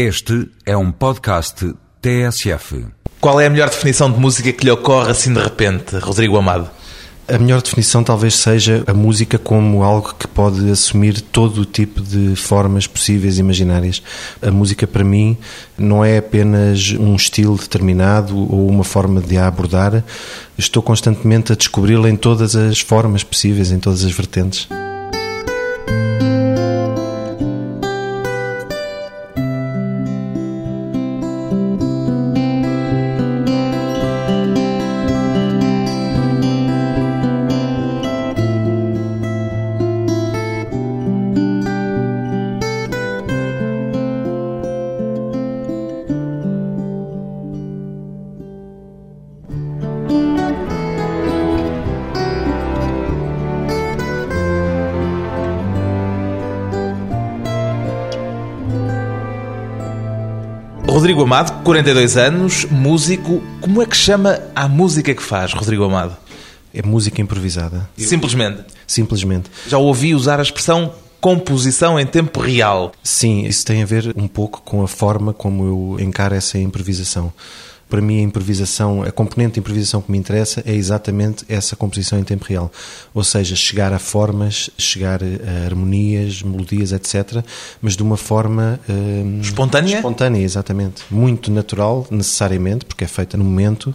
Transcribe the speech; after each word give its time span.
Este 0.00 0.48
é 0.64 0.76
um 0.76 0.92
podcast 0.92 1.74
TSF. 2.00 2.86
Qual 3.20 3.40
é 3.40 3.46
a 3.46 3.50
melhor 3.50 3.68
definição 3.68 4.08
de 4.08 4.16
música 4.16 4.52
que 4.52 4.64
lhe 4.64 4.70
ocorre 4.70 5.10
assim 5.10 5.34
de 5.34 5.40
repente, 5.40 5.96
Rodrigo 5.98 6.36
Amado? 6.36 6.70
A 7.26 7.36
melhor 7.36 7.60
definição 7.60 8.04
talvez 8.04 8.36
seja 8.36 8.84
a 8.86 8.94
música 8.94 9.40
como 9.40 9.82
algo 9.82 10.14
que 10.14 10.28
pode 10.28 10.70
assumir 10.70 11.20
todo 11.20 11.62
o 11.62 11.64
tipo 11.64 12.00
de 12.00 12.36
formas 12.36 12.86
possíveis 12.86 13.38
e 13.38 13.40
imaginárias. 13.40 14.00
A 14.40 14.52
música 14.52 14.86
para 14.86 15.02
mim 15.02 15.36
não 15.76 16.04
é 16.04 16.18
apenas 16.18 16.92
um 16.92 17.16
estilo 17.16 17.58
determinado 17.58 18.38
ou 18.38 18.68
uma 18.68 18.84
forma 18.84 19.20
de 19.20 19.36
a 19.36 19.48
abordar. 19.48 20.04
Estou 20.56 20.80
constantemente 20.80 21.52
a 21.52 21.56
descobri-la 21.56 22.08
em 22.08 22.14
todas 22.14 22.54
as 22.54 22.78
formas 22.78 23.24
possíveis, 23.24 23.72
em 23.72 23.80
todas 23.80 24.04
as 24.04 24.12
vertentes. 24.12 24.68
Amado, 61.28 61.62
42 61.62 62.16
anos, 62.16 62.64
músico. 62.70 63.42
Como 63.60 63.82
é 63.82 63.84
que 63.84 63.94
chama 63.94 64.40
a 64.54 64.66
música 64.66 65.14
que 65.14 65.22
faz, 65.22 65.52
Rodrigo 65.52 65.84
Amado? 65.84 66.16
É 66.72 66.80
música 66.80 67.20
improvisada. 67.20 67.86
Simplesmente. 67.98 68.64
Simplesmente. 68.86 69.50
Já 69.66 69.76
ouvi 69.76 70.14
usar 70.14 70.38
a 70.38 70.42
expressão 70.42 70.90
composição 71.20 72.00
em 72.00 72.06
tempo 72.06 72.40
real. 72.40 72.92
Sim, 73.02 73.44
isso 73.44 73.62
tem 73.66 73.82
a 73.82 73.84
ver 73.84 74.14
um 74.16 74.26
pouco 74.26 74.62
com 74.62 74.82
a 74.82 74.88
forma 74.88 75.34
como 75.34 75.98
eu 75.98 76.02
encaro 76.02 76.34
essa 76.34 76.56
improvisação. 76.56 77.30
Para 77.88 78.00
mim, 78.00 78.18
a 78.18 78.22
improvisação, 78.22 79.02
a 79.02 79.10
componente 79.10 79.54
de 79.54 79.60
improvisação 79.60 80.02
que 80.02 80.10
me 80.10 80.18
interessa 80.18 80.62
é 80.66 80.74
exatamente 80.74 81.44
essa 81.48 81.74
composição 81.74 82.18
em 82.18 82.24
tempo 82.24 82.44
real. 82.44 82.70
Ou 83.14 83.24
seja, 83.24 83.56
chegar 83.56 83.92
a 83.92 83.98
formas, 83.98 84.68
chegar 84.76 85.20
a 85.22 85.64
harmonias, 85.64 86.42
melodias, 86.42 86.92
etc., 86.92 87.42
mas 87.80 87.96
de 87.96 88.02
uma 88.02 88.16
forma. 88.16 88.78
hum, 88.88 89.40
Espontânea? 89.40 89.96
Espontânea, 89.96 90.42
exatamente. 90.42 91.02
Muito 91.10 91.50
natural, 91.50 92.06
necessariamente, 92.10 92.84
porque 92.84 93.04
é 93.04 93.08
feita 93.08 93.36
no 93.36 93.44
momento. 93.44 93.94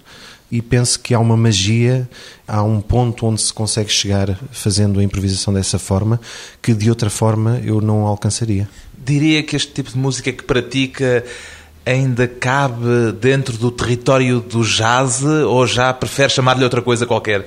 E 0.52 0.62
penso 0.62 1.00
que 1.00 1.16
há 1.16 1.20
uma 1.20 1.36
magia, 1.36 2.08
há 2.48 2.62
um 2.62 2.80
ponto 2.80 3.26
onde 3.26 3.42
se 3.42 3.52
consegue 3.52 3.92
chegar 3.92 4.40
fazendo 4.52 5.00
a 5.00 5.04
improvisação 5.04 5.52
dessa 5.52 5.80
forma 5.80 6.22
que 6.62 6.76
de 6.76 6.92
outra 6.92 7.10
forma 7.10 7.60
eu 7.64 7.82
não 7.82 8.06
alcançaria. 8.06 8.70
Diria 8.96 9.42
que 9.42 9.56
este 9.56 9.74
tipo 9.74 9.90
de 9.90 9.98
música 9.98 10.32
que 10.32 10.44
pratica 10.44 11.26
ainda 11.86 12.28
cabe 12.28 13.12
dentro 13.20 13.58
do 13.58 13.72
território 13.72 14.40
do 14.40 14.64
jazz 14.64 15.24
ou 15.24 15.66
já 15.68 15.94
prefere 15.94 16.30
chamar-lhe 16.30 16.64
outra 16.64 16.82
coisa 16.82 17.06
qualquer? 17.06 17.46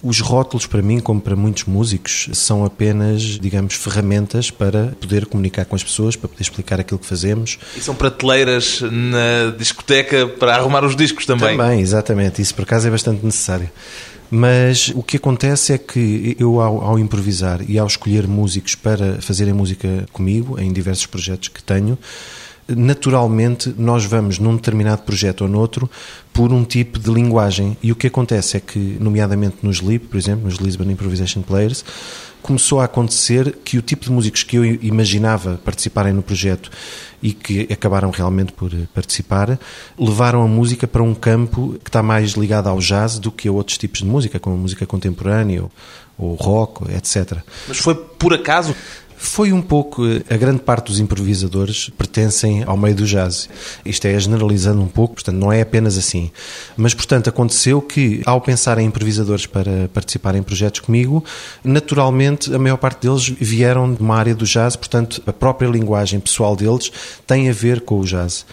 Os 0.00 0.20
rótulos, 0.20 0.64
para 0.64 0.80
mim, 0.80 1.00
como 1.00 1.20
para 1.20 1.34
muitos 1.34 1.64
músicos, 1.64 2.28
são 2.32 2.64
apenas, 2.64 3.20
digamos, 3.22 3.74
ferramentas 3.74 4.48
para 4.48 4.94
poder 5.00 5.26
comunicar 5.26 5.64
com 5.64 5.74
as 5.74 5.82
pessoas, 5.82 6.14
para 6.14 6.28
poder 6.28 6.42
explicar 6.42 6.78
aquilo 6.78 7.00
que 7.00 7.06
fazemos. 7.06 7.58
E 7.76 7.80
são 7.80 7.96
prateleiras 7.96 8.80
na 8.80 9.50
discoteca 9.58 10.28
para 10.28 10.54
arrumar 10.54 10.84
os 10.84 10.94
discos 10.94 11.26
também. 11.26 11.56
Também, 11.56 11.80
exatamente. 11.80 12.40
Isso, 12.40 12.54
por 12.54 12.62
acaso, 12.62 12.86
é 12.86 12.90
bastante 12.92 13.26
necessário. 13.26 13.68
Mas 14.30 14.92
o 14.94 15.02
que 15.02 15.16
acontece 15.16 15.72
é 15.72 15.78
que 15.78 16.36
eu, 16.38 16.60
ao, 16.60 16.80
ao 16.80 16.98
improvisar 16.98 17.60
e 17.68 17.76
ao 17.76 17.86
escolher 17.86 18.28
músicos 18.28 18.76
para 18.76 19.20
fazerem 19.20 19.52
música 19.52 20.06
comigo, 20.12 20.60
em 20.60 20.72
diversos 20.72 21.06
projetos 21.06 21.48
que 21.48 21.62
tenho, 21.62 21.98
naturalmente 22.68 23.74
nós 23.78 24.04
vamos 24.04 24.38
num 24.38 24.54
determinado 24.54 25.02
projeto 25.02 25.42
ou 25.42 25.48
noutro 25.48 25.90
por 26.32 26.52
um 26.52 26.64
tipo 26.64 26.98
de 26.98 27.10
linguagem 27.10 27.76
e 27.82 27.90
o 27.90 27.96
que 27.96 28.06
acontece 28.06 28.56
é 28.56 28.60
que, 28.60 28.78
nomeadamente 29.00 29.56
nos 29.62 29.78
LIP, 29.78 30.08
por 30.08 30.16
exemplo, 30.16 30.44
nos 30.44 30.56
Lisbon 30.56 30.90
Improvisation 30.90 31.42
Players, 31.42 31.84
começou 32.42 32.80
a 32.80 32.84
acontecer 32.84 33.58
que 33.64 33.78
o 33.78 33.82
tipo 33.82 34.04
de 34.04 34.12
músicos 34.12 34.42
que 34.42 34.56
eu 34.56 34.64
imaginava 34.64 35.60
participarem 35.64 36.12
no 36.12 36.22
projeto 36.22 36.70
e 37.22 37.32
que 37.32 37.66
acabaram 37.72 38.10
realmente 38.10 38.52
por 38.52 38.70
participar, 38.94 39.58
levaram 39.98 40.42
a 40.42 40.46
música 40.46 40.86
para 40.86 41.02
um 41.02 41.14
campo 41.14 41.76
que 41.82 41.88
está 41.88 42.02
mais 42.02 42.32
ligado 42.32 42.68
ao 42.68 42.78
jazz 42.78 43.18
do 43.18 43.32
que 43.32 43.48
a 43.48 43.52
outros 43.52 43.76
tipos 43.76 44.00
de 44.00 44.06
música, 44.06 44.38
como 44.38 44.56
música 44.56 44.86
contemporânea 44.86 45.64
ou 46.16 46.34
rock, 46.34 46.84
etc. 46.92 47.38
Mas 47.66 47.78
foi 47.78 47.94
por 47.94 48.32
acaso? 48.32 48.74
Foi 49.20 49.52
um 49.52 49.60
pouco. 49.60 50.04
A 50.30 50.36
grande 50.36 50.60
parte 50.60 50.86
dos 50.86 51.00
improvisadores 51.00 51.90
pertencem 51.90 52.62
ao 52.64 52.76
meio 52.76 52.94
do 52.94 53.04
jazz. 53.04 53.48
Isto 53.84 54.06
é 54.06 54.18
generalizando 54.18 54.80
um 54.80 54.86
pouco, 54.86 55.14
portanto, 55.14 55.34
não 55.34 55.52
é 55.52 55.60
apenas 55.60 55.98
assim. 55.98 56.30
Mas, 56.76 56.94
portanto, 56.94 57.28
aconteceu 57.28 57.82
que, 57.82 58.22
ao 58.24 58.40
pensar 58.40 58.78
em 58.78 58.86
improvisadores 58.86 59.44
para 59.44 59.88
participar 59.92 60.36
em 60.36 60.42
projetos 60.42 60.80
comigo, 60.80 61.24
naturalmente 61.64 62.54
a 62.54 62.58
maior 62.60 62.76
parte 62.76 63.08
deles 63.08 63.28
vieram 63.28 63.92
de 63.92 64.00
uma 64.00 64.16
área 64.16 64.36
do 64.36 64.44
jazz, 64.44 64.76
portanto, 64.76 65.20
a 65.26 65.32
própria 65.32 65.66
linguagem 65.66 66.20
pessoal 66.20 66.54
deles 66.54 66.92
tem 67.26 67.50
a 67.50 67.52
ver 67.52 67.80
com 67.80 67.98
o 67.98 68.04
jazz. 68.04 68.46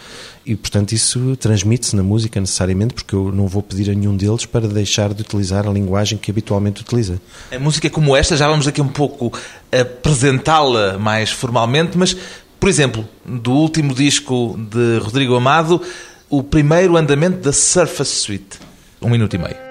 E, 0.46 0.54
portanto, 0.54 0.92
isso 0.92 1.34
transmite-se 1.34 1.96
na 1.96 2.04
música 2.04 2.40
necessariamente, 2.40 2.94
porque 2.94 3.16
eu 3.16 3.32
não 3.32 3.48
vou 3.48 3.60
pedir 3.60 3.90
a 3.90 3.94
nenhum 3.94 4.16
deles 4.16 4.46
para 4.46 4.68
deixar 4.68 5.12
de 5.12 5.22
utilizar 5.22 5.66
a 5.66 5.72
linguagem 5.72 6.16
que 6.16 6.30
habitualmente 6.30 6.82
utiliza. 6.82 7.20
A 7.50 7.58
música 7.58 7.90
como 7.90 8.16
esta, 8.16 8.36
já 8.36 8.46
vamos 8.46 8.64
daqui 8.64 8.80
um 8.80 8.86
pouco 8.86 9.36
apresentá-la 9.72 10.98
mais 10.98 11.32
formalmente, 11.32 11.98
mas, 11.98 12.16
por 12.60 12.68
exemplo, 12.68 13.08
do 13.24 13.50
último 13.50 13.92
disco 13.92 14.56
de 14.70 14.98
Rodrigo 14.98 15.34
Amado, 15.34 15.82
o 16.30 16.44
primeiro 16.44 16.96
andamento 16.96 17.38
da 17.38 17.52
Surface 17.52 18.12
Suite. 18.12 18.60
Um 19.02 19.10
minuto 19.10 19.34
e 19.34 19.38
meio. 19.38 19.65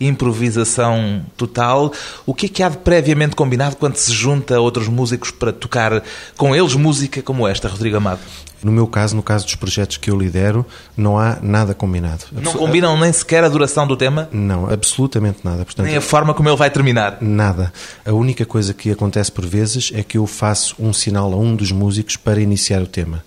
Improvisação 0.00 1.22
total. 1.36 1.92
O 2.24 2.32
que 2.32 2.46
é 2.46 2.48
que 2.48 2.62
há 2.62 2.68
de 2.68 2.78
previamente 2.78 3.34
combinado 3.34 3.76
quando 3.76 3.96
se 3.96 4.12
junta 4.12 4.56
a 4.56 4.60
outros 4.60 4.86
músicos 4.86 5.30
para 5.32 5.52
tocar 5.52 6.02
com 6.36 6.54
eles 6.54 6.74
música 6.74 7.20
como 7.20 7.48
esta, 7.48 7.68
Rodrigo 7.68 7.96
Amado? 7.96 8.20
No 8.62 8.72
meu 8.72 8.86
caso, 8.86 9.14
no 9.14 9.22
caso 9.22 9.44
dos 9.44 9.54
projetos 9.54 9.96
que 9.96 10.10
eu 10.10 10.18
lidero, 10.18 10.66
não 10.96 11.18
há 11.18 11.38
nada 11.40 11.74
combinado. 11.74 12.24
Não 12.32 12.52
combinam 12.54 12.98
nem 12.98 13.12
sequer 13.12 13.44
a 13.44 13.48
duração 13.48 13.86
do 13.86 13.96
tema? 13.96 14.28
Não, 14.32 14.68
absolutamente 14.68 15.38
nada. 15.44 15.64
Portanto, 15.64 15.86
nem 15.86 15.96
a 15.96 16.00
forma 16.00 16.34
como 16.34 16.48
ele 16.48 16.56
vai 16.56 16.70
terminar? 16.70 17.18
Nada. 17.20 17.72
A 18.04 18.12
única 18.12 18.44
coisa 18.44 18.74
que 18.74 18.90
acontece 18.90 19.30
por 19.30 19.46
vezes 19.46 19.92
é 19.94 20.02
que 20.02 20.18
eu 20.18 20.26
faço 20.26 20.74
um 20.78 20.92
sinal 20.92 21.32
a 21.32 21.36
um 21.36 21.54
dos 21.54 21.70
músicos 21.70 22.16
para 22.16 22.40
iniciar 22.40 22.82
o 22.82 22.86
tema. 22.86 23.24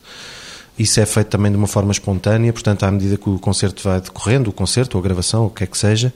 Isso 0.81 0.99
é 0.99 1.05
feito 1.05 1.27
também 1.27 1.51
de 1.51 1.57
uma 1.59 1.67
forma 1.67 1.91
espontânea, 1.91 2.51
portanto, 2.51 2.81
à 2.85 2.89
medida 2.89 3.15
que 3.15 3.29
o 3.29 3.37
concerto 3.37 3.83
vai 3.83 4.01
decorrendo, 4.01 4.49
o 4.49 4.53
concerto 4.53 4.97
ou 4.97 4.99
a 4.99 5.03
gravação, 5.03 5.45
o 5.45 5.49
que 5.51 5.63
é 5.63 5.67
que 5.67 5.77
seja, 5.77 6.11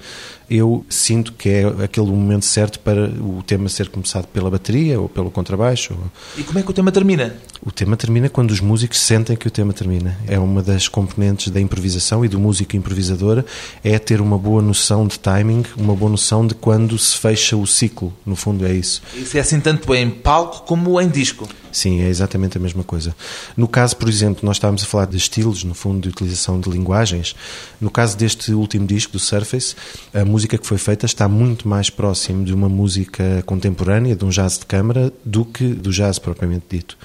eu 0.49 0.85
sinto 0.89 1.33
que 1.33 1.49
é 1.49 1.65
aquele 1.83 2.07
momento 2.07 2.45
certo 2.45 2.79
para 2.79 3.09
o 3.09 3.43
tema 3.45 3.69
ser 3.69 3.89
começado 3.89 4.27
pela 4.27 4.49
bateria 4.49 4.99
ou 4.99 5.09
pelo 5.09 5.31
contrabaixo. 5.31 5.97
E 6.37 6.43
como 6.43 6.59
é 6.59 6.63
que 6.63 6.69
o 6.69 6.73
tema 6.73 6.91
termina? 6.91 7.35
O 7.65 7.71
tema 7.71 7.97
termina 7.97 8.29
quando 8.29 8.51
os 8.51 8.59
músicos 8.59 8.99
sentem 8.99 9.35
que 9.35 9.47
o 9.47 9.51
tema 9.51 9.73
termina. 9.73 10.17
É 10.27 10.37
uma 10.37 10.61
das 10.61 10.87
componentes 10.87 11.51
da 11.51 11.59
improvisação 11.59 12.23
e 12.23 12.27
do 12.27 12.39
músico 12.39 12.75
improvisador 12.75 13.43
é 13.83 13.97
ter 13.97 14.21
uma 14.21 14.37
boa 14.37 14.61
noção 14.61 15.07
de 15.07 15.17
timing, 15.19 15.63
uma 15.77 15.95
boa 15.95 16.11
noção 16.11 16.45
de 16.45 16.53
quando 16.53 16.97
se 16.97 17.17
fecha 17.17 17.57
o 17.57 17.65
ciclo. 17.65 18.13
No 18.25 18.35
fundo 18.35 18.65
é 18.65 18.73
isso. 18.73 19.01
Isso 19.15 19.37
é 19.37 19.39
assim 19.39 19.59
tanto 19.59 19.93
em 19.95 20.09
palco 20.09 20.63
como 20.65 20.99
em 21.01 21.09
disco. 21.09 21.47
Sim, 21.71 22.01
é 22.01 22.07
exatamente 22.07 22.57
a 22.57 22.61
mesma 22.61 22.85
coisa. 22.85 23.13
No 23.57 23.67
caso, 23.67 23.97
por 23.97 24.07
exemplo, 24.07 24.45
nós 24.45 24.55
estávamos 24.55 24.83
a 24.83 24.85
falar 24.85 25.07
de 25.07 25.17
estilos, 25.17 25.65
no 25.65 25.73
fundo, 25.73 25.99
de 25.99 26.07
utilização 26.07 26.57
de 26.57 26.69
linguagens. 26.69 27.35
No 27.81 27.91
caso 27.91 28.15
deste 28.15 28.53
último 28.53 28.87
disco, 28.87 29.11
do 29.11 29.19
Surface, 29.19 29.75
a 30.13 30.23
música 30.35 30.57
que 30.57 30.67
foi 30.67 30.77
feita 30.77 31.05
está 31.05 31.29
muito 31.29 31.65
mais 31.65 31.89
próximo 31.89 32.43
de 32.43 32.53
uma 32.53 32.67
música 32.67 33.41
contemporânea, 33.45 34.17
de 34.17 34.25
um 34.25 34.27
jazz 34.27 34.59
de 34.59 34.65
câmara, 34.65 35.09
do 35.23 35.45
que 35.45 35.69
do 35.69 35.91
jazz 35.91 36.19
propriamente 36.19 36.65
dito. 36.69 36.97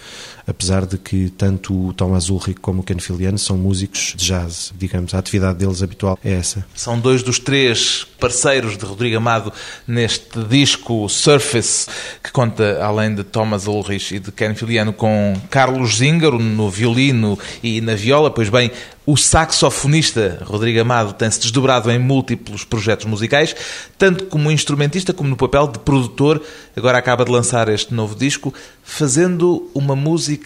Apesar 0.50 0.84
de 0.84 0.98
que 0.98 1.30
tanto 1.30 1.86
o 1.86 1.92
Thomas 1.92 2.28
Ulrich 2.28 2.58
como 2.60 2.80
o 2.80 2.82
Ken 2.82 2.98
Filiano 2.98 3.38
são 3.38 3.56
músicos 3.56 4.14
de 4.16 4.26
jazz, 4.26 4.72
digamos, 4.76 5.14
a 5.14 5.18
atividade 5.20 5.60
deles 5.60 5.80
habitual 5.80 6.18
é 6.24 6.32
essa. 6.32 6.66
São 6.74 6.98
dois 6.98 7.22
dos 7.22 7.38
três 7.38 8.04
parceiros 8.18 8.76
de 8.76 8.84
Rodrigo 8.84 9.16
Amado 9.16 9.52
neste 9.86 10.40
disco 10.48 11.08
Surface, 11.08 11.86
que 12.22 12.32
conta, 12.32 12.82
além 12.82 13.14
de 13.14 13.22
Thomas 13.22 13.68
Ulrich 13.68 14.16
e 14.16 14.18
de 14.18 14.32
Ken 14.32 14.52
Filiano, 14.56 14.92
com 14.92 15.40
Carlos 15.48 15.98
Zingaro 15.98 16.38
no 16.40 16.68
violino 16.68 17.38
e 17.62 17.80
na 17.80 17.94
viola, 17.94 18.28
pois 18.30 18.48
bem, 18.48 18.72
o 19.06 19.16
saxofonista 19.16 20.38
Rodrigo 20.44 20.80
Amado 20.80 21.14
tem-se 21.14 21.40
desdobrado 21.40 21.90
em 21.90 21.98
múltiplos 21.98 22.64
projetos 22.64 23.06
musicais, 23.06 23.56
tanto 23.98 24.26
como 24.26 24.52
instrumentista 24.52 25.12
como 25.12 25.28
no 25.28 25.36
papel 25.36 25.66
de 25.66 25.78
produtor. 25.80 26.40
Agora 26.76 26.98
acaba 26.98 27.24
de 27.24 27.30
lançar 27.32 27.68
este 27.68 27.92
novo 27.92 28.14
disco, 28.14 28.54
fazendo 28.84 29.68
uma 29.74 29.96
música 29.96 30.39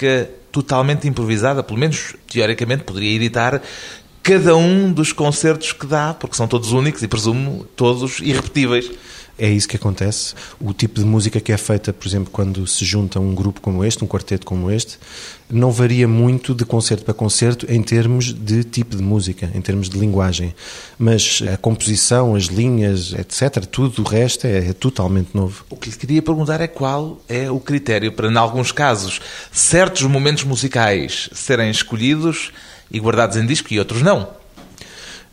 totalmente 0.50 1.08
improvisada, 1.08 1.62
pelo 1.62 1.78
menos 1.78 2.14
teoricamente 2.30 2.84
poderia 2.84 3.14
editar 3.16 3.60
cada 4.22 4.56
um 4.56 4.92
dos 4.92 5.12
concertos 5.12 5.72
que 5.72 5.86
dá, 5.86 6.14
porque 6.14 6.36
são 6.36 6.48
todos 6.48 6.72
únicos 6.72 7.02
e 7.02 7.08
presumo 7.08 7.66
todos 7.76 8.20
irrepetíveis. 8.20 8.90
É 9.36 9.48
isso 9.48 9.68
que 9.68 9.76
acontece. 9.76 10.34
O 10.60 10.72
tipo 10.72 11.00
de 11.00 11.06
música 11.06 11.40
que 11.40 11.50
é 11.50 11.56
feita, 11.56 11.92
por 11.92 12.06
exemplo, 12.06 12.30
quando 12.30 12.66
se 12.66 12.84
junta 12.84 13.18
um 13.18 13.34
grupo 13.34 13.60
como 13.60 13.84
este, 13.84 14.04
um 14.04 14.06
quarteto 14.06 14.46
como 14.46 14.70
este, 14.70 14.98
não 15.50 15.72
varia 15.72 16.06
muito 16.06 16.54
de 16.54 16.64
concerto 16.64 17.04
para 17.04 17.12
concerto 17.12 17.66
em 17.68 17.82
termos 17.82 18.32
de 18.32 18.62
tipo 18.62 18.96
de 18.96 19.02
música, 19.02 19.50
em 19.52 19.60
termos 19.60 19.88
de 19.88 19.98
linguagem. 19.98 20.54
Mas 20.96 21.42
a 21.52 21.56
composição, 21.56 22.36
as 22.36 22.44
linhas, 22.44 23.12
etc., 23.12 23.64
tudo 23.66 24.02
o 24.02 24.04
resto 24.04 24.46
é, 24.46 24.68
é 24.68 24.72
totalmente 24.72 25.30
novo. 25.34 25.64
O 25.68 25.76
que 25.76 25.90
lhe 25.90 25.96
queria 25.96 26.22
perguntar 26.22 26.60
é 26.60 26.68
qual 26.68 27.20
é 27.28 27.50
o 27.50 27.58
critério 27.58 28.12
para, 28.12 28.30
em 28.30 28.36
alguns 28.36 28.70
casos, 28.70 29.20
certos 29.50 30.02
momentos 30.02 30.44
musicais 30.44 31.28
serem 31.32 31.70
escolhidos 31.70 32.52
e 32.90 33.00
guardados 33.00 33.36
em 33.36 33.44
disco 33.44 33.72
e 33.72 33.78
outros 33.80 34.00
não 34.00 34.43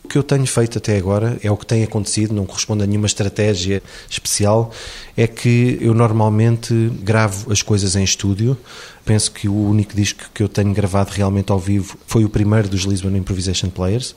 que 0.08 0.18
eu 0.18 0.22
tenho 0.22 0.46
feito 0.46 0.78
até 0.78 0.96
agora, 0.96 1.38
é 1.42 1.50
o 1.50 1.56
que 1.56 1.64
tem 1.64 1.82
acontecido, 1.82 2.34
não 2.34 2.44
corresponde 2.44 2.82
a 2.82 2.86
nenhuma 2.86 3.06
estratégia 3.06 3.82
especial, 4.10 4.72
é 5.16 5.26
que 5.26 5.78
eu 5.80 5.94
normalmente 5.94 6.92
gravo 7.02 7.52
as 7.52 7.62
coisas 7.62 7.96
em 7.96 8.04
estúdio. 8.04 8.56
Penso 9.04 9.32
que 9.32 9.48
o 9.48 9.54
único 9.54 9.94
disco 9.94 10.24
que 10.34 10.42
eu 10.42 10.48
tenho 10.48 10.72
gravado 10.74 11.10
realmente 11.12 11.50
ao 11.50 11.58
vivo 11.58 11.96
foi 12.06 12.24
o 12.24 12.28
primeiro 12.28 12.68
dos 12.68 12.82
Lisbon 12.82 13.16
Improvisation 13.16 13.70
Players, 13.70 14.14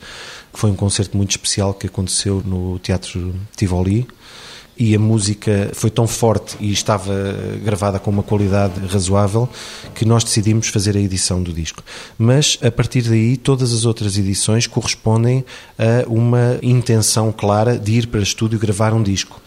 que 0.53 0.59
foi 0.59 0.69
um 0.69 0.75
concerto 0.75 1.15
muito 1.17 1.31
especial 1.31 1.73
que 1.73 1.87
aconteceu 1.87 2.41
no 2.45 2.77
Teatro 2.79 3.33
Tivoli 3.55 4.07
e 4.77 4.95
a 4.95 4.99
música 4.99 5.71
foi 5.73 5.89
tão 5.89 6.07
forte 6.07 6.57
e 6.59 6.71
estava 6.71 7.13
gravada 7.63 7.99
com 7.99 8.11
uma 8.11 8.23
qualidade 8.23 8.85
razoável 8.87 9.49
que 9.93 10.05
nós 10.05 10.23
decidimos 10.23 10.67
fazer 10.67 10.95
a 10.97 10.99
edição 10.99 11.41
do 11.41 11.53
disco. 11.53 11.83
Mas 12.17 12.57
a 12.61 12.69
partir 12.69 13.03
daí, 13.03 13.37
todas 13.37 13.73
as 13.73 13.85
outras 13.85 14.17
edições 14.17 14.67
correspondem 14.67 15.45
a 15.77 16.07
uma 16.07 16.59
intenção 16.61 17.31
clara 17.31 17.77
de 17.77 17.93
ir 17.93 18.07
para 18.07 18.19
o 18.19 18.23
estúdio 18.23 18.59
gravar 18.59 18.93
um 18.93 19.01
disco. 19.01 19.41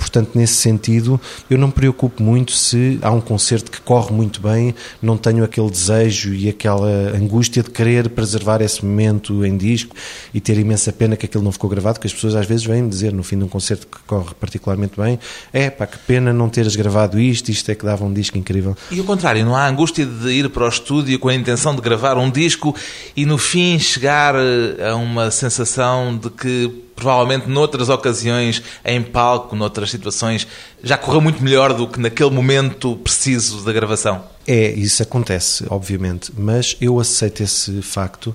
Portanto, 0.00 0.30
nesse 0.34 0.54
sentido, 0.54 1.20
eu 1.48 1.58
não 1.58 1.68
me 1.68 1.74
preocupo 1.74 2.22
muito 2.22 2.52
se 2.52 2.98
há 3.02 3.10
um 3.10 3.20
concerto 3.20 3.70
que 3.70 3.80
corre 3.82 4.12
muito 4.12 4.40
bem, 4.40 4.74
não 5.00 5.16
tenho 5.16 5.44
aquele 5.44 5.70
desejo 5.70 6.32
e 6.32 6.48
aquela 6.48 6.88
angústia 7.14 7.62
de 7.62 7.70
querer 7.70 8.08
preservar 8.08 8.62
esse 8.62 8.84
momento 8.84 9.44
em 9.44 9.56
disco 9.56 9.94
e 10.32 10.40
ter 10.40 10.58
imensa 10.58 10.90
pena 10.90 11.16
que 11.16 11.26
aquilo 11.26 11.44
não 11.44 11.52
ficou 11.52 11.68
gravado, 11.68 12.00
que 12.00 12.06
as 12.06 12.14
pessoas 12.14 12.34
às 12.34 12.46
vezes 12.46 12.64
vêm 12.64 12.88
dizer 12.88 13.12
no 13.12 13.22
fim 13.22 13.36
de 13.36 13.44
um 13.44 13.48
concerto 13.48 13.86
que 13.86 13.98
corre 14.06 14.34
particularmente 14.40 14.98
bem, 14.98 15.18
é 15.52 15.68
pá, 15.68 15.86
que 15.86 15.98
pena 15.98 16.32
não 16.32 16.48
teres 16.48 16.74
gravado 16.74 17.20
isto, 17.20 17.50
isto 17.50 17.70
é 17.70 17.74
que 17.74 17.84
dava 17.84 18.04
um 18.04 18.12
disco 18.12 18.38
incrível. 18.38 18.74
E 18.90 19.00
o 19.00 19.04
contrário, 19.04 19.44
não 19.44 19.54
há 19.54 19.68
angústia 19.68 20.06
de 20.06 20.30
ir 20.30 20.48
para 20.48 20.64
o 20.64 20.68
estúdio 20.68 21.18
com 21.18 21.28
a 21.28 21.34
intenção 21.34 21.74
de 21.74 21.82
gravar 21.82 22.16
um 22.16 22.30
disco 22.30 22.74
e 23.14 23.26
no 23.26 23.36
fim 23.36 23.78
chegar 23.78 24.34
eh, 24.34 24.88
a 24.90 24.96
uma 24.96 25.30
sensação 25.30 26.16
de 26.16 26.30
que 26.30 26.89
provavelmente 27.00 27.48
noutras 27.48 27.88
ocasiões, 27.88 28.62
em 28.84 29.02
palco, 29.02 29.56
noutras 29.56 29.90
situações, 29.90 30.46
já 30.82 30.96
correu 30.96 31.20
muito 31.20 31.42
melhor 31.42 31.72
do 31.72 31.88
que 31.88 31.98
naquele 31.98 32.30
momento 32.30 32.96
preciso 32.96 33.64
da 33.64 33.72
gravação? 33.72 34.22
É, 34.46 34.70
isso 34.72 35.02
acontece, 35.02 35.64
obviamente, 35.68 36.32
mas 36.36 36.76
eu 36.80 37.00
aceito 37.00 37.42
esse 37.42 37.82
facto 37.82 38.34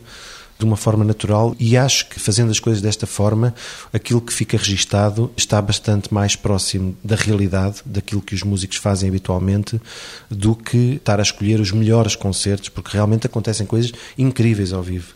de 0.58 0.64
uma 0.64 0.78
forma 0.78 1.04
natural 1.04 1.56
e 1.60 1.76
acho 1.76 2.08
que 2.08 2.20
fazendo 2.20 2.50
as 2.50 2.60
coisas 2.60 2.82
desta 2.82 3.06
forma, 3.06 3.54
aquilo 3.92 4.22
que 4.22 4.34
fica 4.34 4.58
registado 4.58 5.32
está 5.36 5.62
bastante 5.62 6.14
mais 6.14 6.36
próximo 6.36 6.96
da 7.04 7.16
realidade, 7.16 7.82
daquilo 7.86 8.22
que 8.22 8.34
os 8.34 8.42
músicos 8.42 8.78
fazem 8.78 9.10
habitualmente, 9.10 9.80
do 10.30 10.56
que 10.56 10.96
estar 10.96 11.20
a 11.20 11.24
escolher 11.24 11.60
os 11.60 11.72
melhores 11.72 12.16
concertos, 12.16 12.70
porque 12.70 12.92
realmente 12.94 13.28
acontecem 13.28 13.66
coisas 13.66 13.92
incríveis 14.18 14.72
ao 14.72 14.82
vivo. 14.82 15.14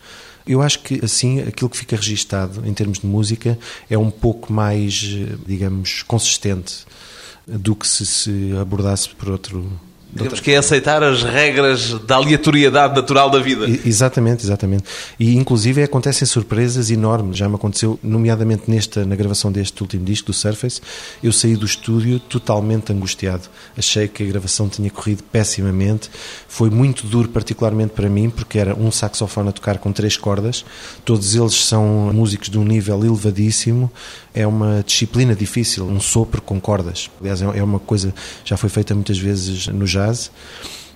Eu 0.50 0.63
acho 0.63 0.79
que 0.79 1.06
assim 1.06 1.41
aquilo 1.41 1.70
que 1.70 1.77
fica 1.77 1.96
registado 1.96 2.68
em 2.68 2.74
termos 2.74 2.98
de 2.98 3.06
música 3.06 3.56
é 3.88 3.96
um 3.96 4.10
pouco 4.10 4.51
mais, 4.51 4.94
digamos, 5.46 6.01
consistente 6.01 6.86
do 7.46 7.75
que 7.75 7.88
se 7.88 8.03
se 8.03 8.58
abordasse 8.60 9.10
por 9.10 9.29
outro 9.29 9.72
temos 10.18 10.39
que 10.39 10.51
é 10.51 10.58
aceitar 10.58 11.04
as 11.04 11.22
regras 11.22 11.94
da 12.06 12.16
aleatoriedade 12.16 12.96
natural 12.96 13.30
da 13.30 13.39
vida. 13.39 13.66
Exatamente, 13.86 14.44
exatamente. 14.44 14.84
E 15.20 15.36
inclusive 15.36 15.84
acontecem 15.84 16.25
surpresas 16.25 16.89
enormes. 16.89 17.38
Já 17.38 17.48
me 17.48 17.56
aconteceu, 17.56 18.00
nomeadamente 18.01 18.63
nesta, 18.68 19.06
na 19.06 19.16
gravação 19.16 19.51
deste 19.51 19.80
último 19.82 20.04
disco, 20.04 20.28
do 20.28 20.34
Surface, 20.34 20.82
eu 21.24 21.32
saí 21.32 21.56
do 21.56 21.66
estúdio 21.66 22.20
totalmente 22.20 22.92
angustiado. 22.92 23.44
Achei 23.78 24.08
que 24.08 24.24
a 24.24 24.25
gravação 24.25 24.68
tinha 24.68 24.89
corrido 24.89 25.24
pessimamente. 25.24 26.10
Foi 26.48 26.70
muito 26.70 27.06
duro, 27.06 27.30
particularmente 27.30 27.94
para 27.94 28.10
mim, 28.10 28.30
porque 28.30 28.58
era 28.58 28.75
um 28.75 28.92
saxofone 28.92 29.50
a 29.50 29.51
tocar 29.51 29.78
com 29.78 29.92
três 29.92 30.18
cordas. 30.18 30.66
Todos 31.06 31.36
eles 31.36 31.54
são 31.66 32.12
músicos 32.13 32.50
de 32.50 32.58
um 32.58 32.66
nível 32.66 33.04
elevadíssimo. 33.06 33.92
É 34.34 34.46
uma 34.46 34.84
disciplina 34.86 35.36
difícil, 35.36 35.86
um 35.86 36.00
sopro 36.00 36.42
com 36.42 36.60
cordas. 36.60 37.10
Aliás, 37.20 37.42
é 37.42 37.63
uma 37.63 37.80
coisa 37.80 38.13
já 38.44 38.58
foi 38.58 38.70
feita 38.70 38.94
muitas 38.94 39.18
vezes 39.18 39.68
no 39.68 39.86
jazz 39.86 39.99
jazz. 40.00 40.32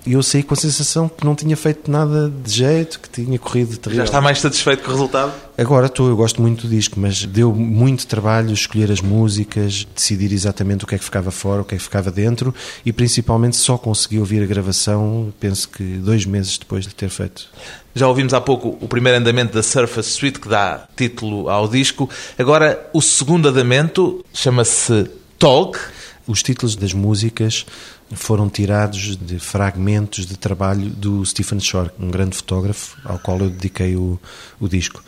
E 0.06 0.14
eu 0.14 0.24
saí 0.24 0.44
com 0.44 0.54
a 0.54 0.58
sensação 0.58 1.08
que 1.08 1.26
não 1.26 1.34
tinha 1.34 1.56
feito 1.56 1.90
nada 1.90 2.30
de 2.30 2.52
jeito, 2.52 3.00
que 3.00 3.10
tinha 3.10 3.40
corrido 3.40 3.78
terrível. 3.78 4.04
Já 4.04 4.04
está 4.04 4.20
mais 4.20 4.40
satisfeito 4.42 4.84
com 4.84 4.90
o 4.90 4.92
resultado? 4.92 5.32
Agora 5.58 5.86
estou, 5.86 6.10
eu 6.10 6.16
gosto 6.18 6.42
muito 6.42 6.68
do 6.68 6.70
disco, 6.70 7.00
mas 7.00 7.26
deu 7.26 7.54
muito 7.54 8.06
trabalho 8.06 8.52
escolher 8.52 8.92
as 8.92 9.00
músicas, 9.00 9.88
decidir 9.96 10.34
exatamente 10.34 10.84
o 10.84 10.88
que 10.88 10.96
é 10.96 10.98
que 10.98 11.04
ficava 11.06 11.32
fora, 11.32 11.62
o 11.62 11.66
que 11.66 11.76
é 11.76 11.78
que 11.78 11.84
ficava 11.84 12.12
dentro 12.12 12.54
e 12.86 12.92
principalmente 12.92 13.56
só 13.56 13.78
consegui 13.78 14.20
ouvir 14.20 14.44
a 14.44 14.46
gravação, 14.46 15.34
penso 15.40 15.70
que 15.70 15.84
dois 15.84 16.26
meses 16.26 16.58
depois 16.58 16.86
de 16.86 16.94
ter 16.94 17.10
feito. 17.10 17.48
Já 17.96 18.08
ouvimos 18.08 18.34
há 18.34 18.42
pouco 18.42 18.78
o 18.82 18.88
primeiro 18.90 19.20
andamento 19.20 19.54
da 19.54 19.64
Surface 19.64 20.10
Suite, 20.10 20.38
que 20.40 20.50
dá 20.50 20.86
título 20.98 21.48
ao 21.48 21.68
disco. 21.68 22.10
Agora, 22.38 22.90
o 22.92 23.02
segundo 23.02 23.48
andamento 23.48 24.26
chama-se 24.34 25.10
Talk. 25.40 25.80
Os 26.26 26.42
títulos 26.42 26.78
das 26.78 26.94
músicas 26.94 27.66
foram 28.12 28.50
tirados 28.50 29.18
de 29.18 29.40
fragmentos 29.40 30.26
de 30.26 30.38
trabalho 30.38 30.90
do 30.90 31.26
Stephen 31.26 31.60
Shore, 31.60 31.92
um 32.00 32.10
grande 32.10 32.38
fotógrafo 32.38 32.98
ao 33.04 33.20
qual 33.20 33.40
eu 33.40 33.50
dediquei 33.50 33.98
o, 33.98 34.18
o 34.58 34.70
disco. 34.70 35.04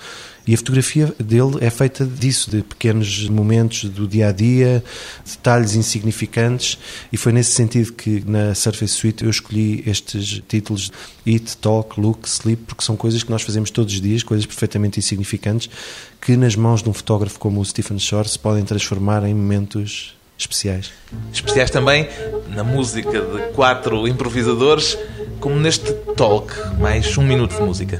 E 0.45 0.53
a 0.53 0.57
fotografia 0.57 1.15
dele 1.17 1.57
é 1.61 1.69
feita 1.69 2.05
disso, 2.05 2.51
de 2.51 2.61
pequenos 2.61 3.29
momentos 3.29 3.85
do 3.85 4.07
dia 4.07 4.27
a 4.27 4.31
dia, 4.33 4.83
detalhes 5.25 5.73
insignificantes, 5.73 6.77
e 7.11 7.17
foi 7.17 7.31
nesse 7.31 7.51
sentido 7.51 7.93
que 7.93 8.21
na 8.29 8.53
Surface 8.53 8.93
Suite 8.93 9.23
eu 9.23 9.29
escolhi 9.29 9.83
estes 9.87 10.41
títulos 10.47 10.91
Eat, 11.25 11.55
Talk, 11.57 11.99
Look, 11.99 12.27
Sleep, 12.27 12.63
porque 12.67 12.83
são 12.83 12.97
coisas 12.97 13.23
que 13.23 13.31
nós 13.31 13.41
fazemos 13.41 13.71
todos 13.71 13.93
os 13.93 14.01
dias, 14.01 14.21
coisas 14.21 14.45
perfeitamente 14.45 14.99
insignificantes, 14.99 15.69
que 16.21 16.35
nas 16.35 16.57
mãos 16.57 16.83
de 16.83 16.89
um 16.89 16.93
fotógrafo 16.93 17.39
como 17.39 17.61
o 17.61 17.65
Stephen 17.65 17.97
Shore 17.97 18.27
se 18.27 18.37
podem 18.37 18.65
transformar 18.65 19.23
em 19.23 19.33
momentos 19.33 20.13
especiais. 20.37 20.91
Especiais 21.33 21.69
também 21.69 22.07
na 22.49 22.63
música 22.63 23.21
de 23.21 23.53
quatro 23.53 24.07
improvisadores, 24.07 24.97
como 25.39 25.55
neste 25.55 25.93
talk, 26.15 26.53
mais 26.79 27.17
um 27.17 27.23
minuto 27.23 27.55
de 27.55 27.61
música. 27.61 27.99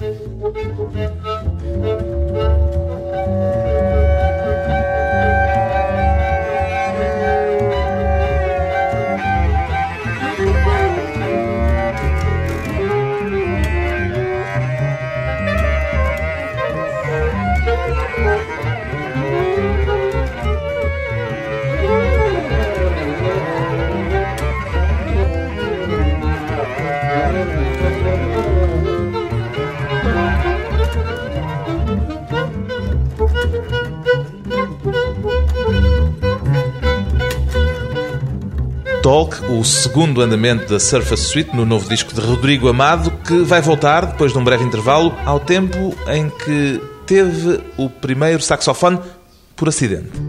O 39.59 39.63
segundo 39.63 40.21
andamento 40.21 40.71
da 40.71 40.79
Surface 40.79 41.23
Suite 41.23 41.55
no 41.55 41.65
novo 41.65 41.87
disco 41.87 42.13
de 42.13 42.19
Rodrigo 42.19 42.67
Amado, 42.67 43.11
que 43.25 43.43
vai 43.43 43.61
voltar, 43.61 44.05
depois 44.05 44.33
de 44.33 44.37
um 44.37 44.43
breve 44.43 44.63
intervalo, 44.63 45.15
ao 45.25 45.39
tempo 45.39 45.95
em 46.07 46.29
que 46.29 46.81
teve 47.05 47.61
o 47.77 47.89
primeiro 47.89 48.41
saxofone 48.41 48.99
por 49.55 49.69
acidente. 49.69 50.24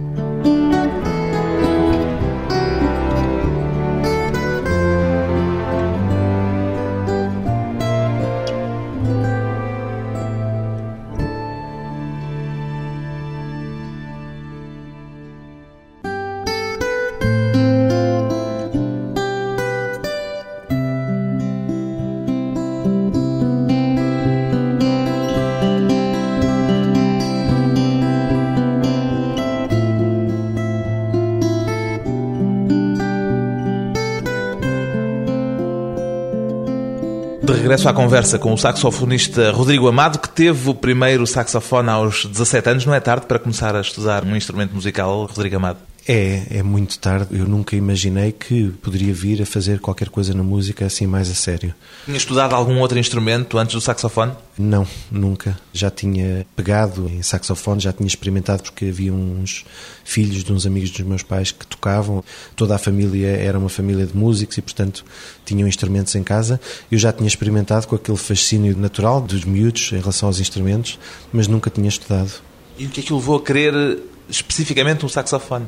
Regresso 37.67 37.89
à 37.89 37.93
conversa 37.93 38.39
com 38.39 38.53
o 38.53 38.57
saxofonista 38.57 39.51
Rodrigo 39.51 39.89
Amado, 39.89 40.21
que 40.21 40.29
teve 40.29 40.71
o 40.71 40.75
primeiro 40.75 41.27
saxofone 41.27 41.89
aos 41.91 42.25
17 42.25 42.71
anos. 42.71 42.87
Não 42.87 42.95
é 42.95 43.01
tarde 43.01 43.27
para 43.27 43.41
começar 43.41 43.75
a 43.75 43.81
estudar 43.81 44.23
um 44.23 44.37
instrumento 44.37 44.73
musical, 44.73 45.25
Rodrigo 45.25 45.57
Amado? 45.57 45.79
É, 46.09 46.59
é 46.59 46.63
muito 46.63 46.99
tarde. 47.01 47.37
Eu 47.37 47.47
nunca 47.47 47.75
imaginei 47.75 48.31
que 48.31 48.69
poderia 48.81 49.13
vir 49.13 49.43
a 49.43 49.47
fazer 49.47 49.81
qualquer 49.81 50.09
coisa 50.09 50.33
na 50.33 50.43
música 50.43 50.87
assim 50.87 51.05
mais 51.05 51.29
a 51.29 51.35
sério. 51.35 51.75
Tinha 52.05 52.17
estudado 52.17 52.55
algum 52.55 52.79
outro 52.79 52.97
instrumento 52.97 53.59
antes 53.59 53.75
do 53.75 53.81
saxofone? 53.81 54.33
Não, 54.57 54.87
nunca. 55.11 55.59
Já 55.73 55.91
tinha 55.91 56.47
pegado 56.55 57.09
em 57.09 57.23
saxofone, 57.23 57.81
já 57.81 57.93
tinha 57.93 58.07
experimentado 58.07 58.63
porque 58.63 58.87
havia 58.87 59.13
uns 59.13 59.65
filhos 60.05 60.45
de 60.45 60.53
uns 60.53 60.65
amigos 60.65 60.91
dos 60.91 61.01
meus 61.01 61.25
pais 61.25 61.51
que 61.51 61.67
tocavam. 61.67 62.23
Toda 62.55 62.77
a 62.77 62.79
família 62.79 63.29
era 63.29 63.59
uma 63.59 63.69
família 63.69 64.07
de 64.07 64.17
músicos 64.17 64.59
e, 64.59 64.63
portanto, 64.63 65.05
tinham 65.45 65.67
instrumentos 65.67 66.15
em 66.15 66.23
casa. 66.23 66.61
Eu 66.89 66.99
já 66.99 67.13
tinha 67.13 67.27
experimentado 67.27 67.89
com 67.89 67.97
aquele 67.97 68.19
fascínio 68.19 68.77
natural 68.77 69.21
dos 69.21 69.45
miúdos 69.45 69.91
em 69.93 69.99
relação 69.99 70.29
aos 70.29 70.39
instrumentos, 70.39 71.01
mas 71.33 71.49
nunca 71.49 71.69
tinha 71.69 71.89
estudado. 71.89 72.31
E 72.79 72.87
o 72.87 72.91
que 72.91 73.01
é 73.01 73.03
que 73.03 73.13
o 73.13 73.17
levou 73.17 73.39
a 73.39 73.43
querer 73.43 73.99
especificamente 74.29 75.05
um 75.05 75.09
saxofone? 75.09 75.67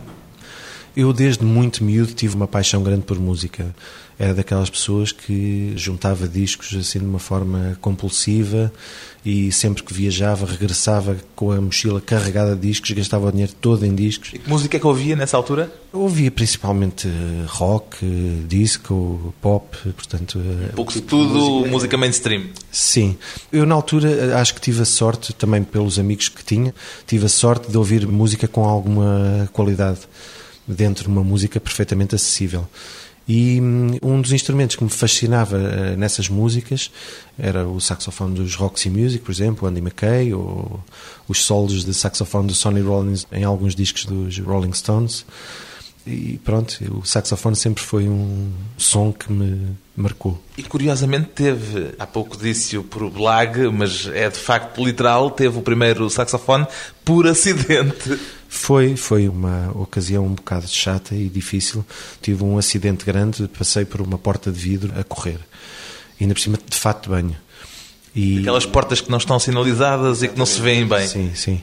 Eu, 0.99 1.13
desde 1.13 1.45
muito 1.45 1.85
miúdo, 1.85 2.13
tive 2.13 2.35
uma 2.35 2.49
paixão 2.49 2.83
grande 2.83 3.03
por 3.03 3.21
música. 3.21 3.73
Era 4.19 4.35
daquelas 4.35 4.69
pessoas 4.69 5.13
que 5.13 5.73
juntava 5.77 6.27
discos 6.27 6.75
assim 6.75 6.99
de 6.99 7.05
uma 7.05 7.21
forma 7.21 7.79
compulsiva 7.81 8.73
e 9.25 9.53
sempre 9.53 9.85
que 9.85 9.95
viajava 9.95 10.45
regressava 10.45 11.17
com 11.37 11.53
a 11.53 11.61
mochila 11.61 12.01
carregada 12.01 12.57
de 12.57 12.67
discos, 12.67 12.91
gastava 12.91 13.29
o 13.29 13.31
dinheiro 13.31 13.53
todo 13.61 13.87
em 13.87 13.95
discos. 13.95 14.31
E 14.35 14.41
que 14.41 14.51
música 14.51 14.77
é 14.77 14.81
que 14.81 14.87
ouvia 14.89 15.15
nessa 15.15 15.37
altura? 15.37 15.73
Eu 15.93 16.01
ouvia 16.01 16.33
principalmente 16.33 17.09
rock, 17.47 18.05
disco, 18.49 19.33
pop, 19.41 19.79
portanto... 19.93 20.41
Um 20.73 20.75
pouco 20.75 20.93
de 20.93 21.01
tudo, 21.01 21.39
música, 21.39 21.71
música 21.71 21.97
mainstream. 21.97 22.47
Sim. 22.73 23.17
Eu, 23.53 23.65
na 23.65 23.77
altura, 23.77 24.37
acho 24.41 24.53
que 24.53 24.61
tive 24.61 24.83
a 24.83 24.85
sorte, 24.85 25.33
também 25.33 25.63
pelos 25.63 25.97
amigos 25.97 26.29
que 26.29 26.45
tinha, 26.45 26.75
tive 27.07 27.27
a 27.27 27.29
sorte 27.29 27.71
de 27.71 27.79
ouvir 27.79 28.05
música 28.05 28.49
com 28.49 28.65
alguma 28.65 29.49
qualidade 29.53 30.01
dentro 30.69 31.05
de 31.05 31.09
uma 31.09 31.25
música 31.25 31.59
perfeitamente 31.59 32.15
acessível. 32.15 32.69
E 33.29 33.61
um 34.03 34.23
dos 34.23 34.33
instrumentos 34.33 34.75
que 34.75 34.83
me 34.83 34.89
fascinava 34.89 35.59
nessas 35.97 36.31
músicas 36.31 36.91
era 37.39 37.69
o 37.69 37.79
saxofone 37.79 38.35
dos 38.35 38.55
Roxy 38.55 38.89
Music, 38.89 39.23
por 39.23 39.31
exemplo, 39.31 39.69
Andy 39.69 39.81
McKay, 39.81 40.33
ou 40.33 40.83
os 41.29 41.45
solos 41.45 41.85
de 41.85 41.93
saxofone 41.93 42.47
do 42.47 42.55
Sonny 42.55 42.81
Rollins 42.81 43.27
em 43.31 43.45
alguns 43.45 43.75
discos 43.75 44.07
dos 44.07 44.39
Rolling 44.39 44.73
Stones. 44.73 45.27
E 46.07 46.41
pronto, 46.43 46.75
o 46.99 47.05
saxofone 47.05 47.55
sempre 47.55 47.83
foi 47.83 48.09
um 48.09 48.51
som 48.79 49.13
que 49.13 49.31
me 49.31 49.77
marcou. 49.95 50.43
E 50.57 50.63
curiosamente 50.63 51.29
teve, 51.35 51.91
há 51.99 52.07
pouco 52.07 52.35
disse-o 52.35 52.83
por 52.83 53.11
blague, 53.11 53.69
mas 53.69 54.07
é 54.07 54.31
de 54.31 54.39
facto 54.39 54.83
literal, 54.83 55.31
teve 55.31 55.59
o 55.59 55.61
primeiro 55.61 56.09
saxofone 56.09 56.67
por 57.05 57.27
acidente. 57.27 58.19
Foi, 58.49 58.97
foi 58.97 59.29
uma 59.29 59.71
ocasião 59.75 60.25
um 60.25 60.35
bocado 60.35 60.67
chata 60.67 61.15
e 61.15 61.29
difícil. 61.29 61.85
Tive 62.23 62.43
um 62.43 62.57
acidente 62.57 63.05
grande, 63.05 63.47
passei 63.47 63.85
por 63.85 64.01
uma 64.01 64.17
porta 64.17 64.51
de 64.51 64.59
vidro 64.59 64.99
a 64.99 65.05
correr. 65.05 65.39
E 66.19 66.25
ainda 66.25 66.35
por 66.35 66.41
cima 66.41 66.59
de 66.65 66.77
fato 66.77 67.05
de 67.05 67.09
banho. 67.11 67.37
E... 68.15 68.41
Aquelas 68.41 68.65
portas 68.65 69.01
que 69.03 69.11
não 69.11 69.19
estão 69.19 69.39
sinalizadas 69.39 70.23
e 70.23 70.29
que 70.29 70.39
não 70.39 70.47
se 70.47 70.61
veem 70.61 70.89
bem. 70.89 71.07
Sim, 71.07 71.33
sim. 71.35 71.63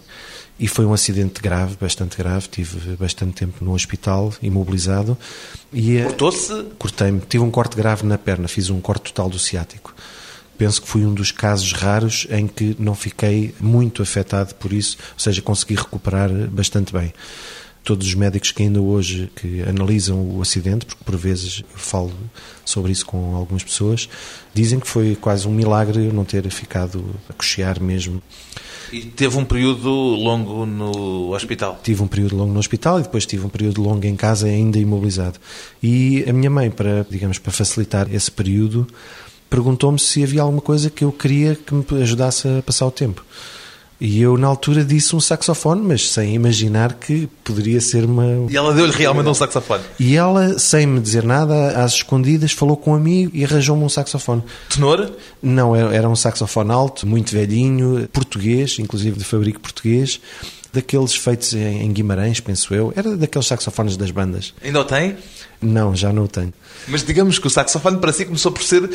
E 0.58 0.68
foi 0.68 0.86
um 0.86 0.94
acidente 0.94 1.42
grave, 1.42 1.76
bastante 1.80 2.16
grave. 2.16 2.48
Tive 2.48 2.96
bastante 2.96 3.34
tempo 3.34 3.66
no 3.66 3.74
hospital, 3.74 4.34
imobilizado. 4.42 5.18
E 5.74 6.02
Cortou-se? 6.04 6.66
Cortei-me. 6.78 7.20
Tive 7.22 7.44
um 7.44 7.52
corte 7.52 7.76
grave 7.76 8.06
na 8.06 8.18
perna, 8.18 8.48
fiz 8.48 8.70
um 8.70 8.80
corte 8.80 9.12
total 9.12 9.30
do 9.30 9.40
ciático. 9.40 9.94
Penso 10.58 10.82
que 10.82 10.88
fui 10.88 11.06
um 11.06 11.14
dos 11.14 11.32
casos 11.32 11.74
raros 11.74 12.28
em 12.30 12.48
que 12.48 12.76
não 12.80 12.96
fiquei 12.96 13.54
muito 13.60 14.02
afetado 14.02 14.56
por 14.56 14.72
isso, 14.72 14.98
ou 15.14 15.20
seja, 15.20 15.42
consegui 15.42 15.76
recuperar 15.76 16.30
bastante 16.50 16.94
bem. 16.94 17.14
Todos 17.84 18.08
os 18.08 18.16
médicos 18.16 18.52
que 18.52 18.64
ainda 18.64 18.82
hoje 18.82 19.30
que 19.36 19.62
analisam 19.62 20.20
o 20.36 20.42
acidente, 20.42 20.88
porque 20.88 21.04
por 21.04 21.16
vezes 21.16 21.62
eu 21.72 21.78
falo 21.78 22.12
sobre 22.64 22.92
isso 22.92 23.06
com 23.06 23.36
algumas 23.36 23.64
pessoas, 23.64 24.10
dizem 24.54 24.80
que 24.80 24.88
foi 24.88 25.16
quase 25.16 25.48
um 25.48 25.52
milagre 25.52 26.08
eu 26.08 26.14
não 26.14 26.26
ter 26.26 26.50
ficado 26.50 27.06
a 27.30 27.34
cochear 27.34 27.80
mesmo. 27.82 28.24
E 28.92 29.02
teve 29.02 29.38
um 29.38 29.46
período 29.46 29.90
longo 29.90 30.66
no 30.66 31.34
hospital? 31.34 31.80
Tive 31.84 32.02
um 32.02 32.08
período 32.08 32.36
longo 32.36 32.54
no 32.54 32.60
hospital 32.60 33.00
e 33.00 33.04
depois 33.04 33.26
tive 33.26 33.46
um 33.46 33.50
período 33.50 33.82
longo 33.82 34.06
em 34.06 34.16
casa 34.16 34.48
ainda 34.48 34.78
imobilizado. 34.78 35.40
E 35.82 36.24
a 36.28 36.34
minha 36.34 36.50
mãe, 36.50 36.70
para, 36.70 37.06
digamos, 37.10 37.38
para 37.40 37.52
facilitar 37.52 38.08
esse 38.14 38.32
período, 38.32 38.88
perguntou-me 39.50 40.00
se 40.00 40.24
havia 40.24 40.42
alguma 40.42 40.62
coisa 40.62 40.90
que 40.90 41.04
eu 41.04 41.12
queria 41.12 41.56
que 41.56 41.74
me 41.74 41.86
ajudasse 42.02 42.48
a 42.48 42.62
passar 42.62 42.86
o 42.86 42.92
tempo. 42.92 43.24
E 44.00 44.22
eu, 44.22 44.38
na 44.38 44.48
altura, 44.48 44.84
disse 44.84 45.16
um 45.16 45.22
saxofone, 45.22 45.82
mas 45.82 46.10
sem 46.10 46.36
imaginar 46.36 46.96
que 46.96 47.30
poderia 47.46 47.80
ser 47.80 48.04
uma. 48.04 48.46
E 48.50 48.58
ela 48.58 48.74
deu-lhe 48.74 48.92
realmente 48.92 49.30
um 49.30 49.34
saxofone? 49.34 49.84
E 49.98 50.18
ela, 50.18 50.60
sem 50.60 50.86
me 50.86 51.00
dizer 51.00 51.24
nada, 51.24 51.82
às 51.82 51.94
escondidas, 51.94 52.52
falou 52.52 52.76
com 52.76 52.92
um 52.92 52.96
amigo 52.96 53.32
e 53.34 53.46
arranjou-me 53.46 53.84
um 53.84 53.90
saxofone. 53.90 54.44
Tenor? 54.70 55.12
Não, 55.42 55.74
era 55.74 56.10
um 56.10 56.16
saxofone 56.16 56.72
alto, 56.72 57.08
muito 57.08 57.32
velhinho, 57.32 58.08
português, 58.12 58.78
inclusive 58.80 59.18
de 59.18 59.24
fabrico 59.24 59.62
português, 59.62 60.20
daqueles 60.74 61.16
feitos 61.16 61.54
em 61.54 61.90
Guimarães, 61.94 62.42
penso 62.42 62.76
eu. 62.76 62.92
Era 62.98 63.16
daqueles 63.16 63.48
saxofones 63.48 63.96
das 63.96 64.12
bandas. 64.12 64.54
Ainda 64.62 64.82
o 64.82 64.84
tem? 64.84 65.16
Não, 65.62 65.96
já 65.96 66.12
não 66.12 66.26
o 66.26 66.28
tenho. 66.28 66.54
Mas 66.88 67.02
digamos 67.02 67.40
que 67.40 67.48
o 67.48 67.50
saxofone 67.50 67.98
para 67.98 68.12
si 68.12 68.26
começou 68.26 68.52
por 68.52 68.62
ser 68.62 68.90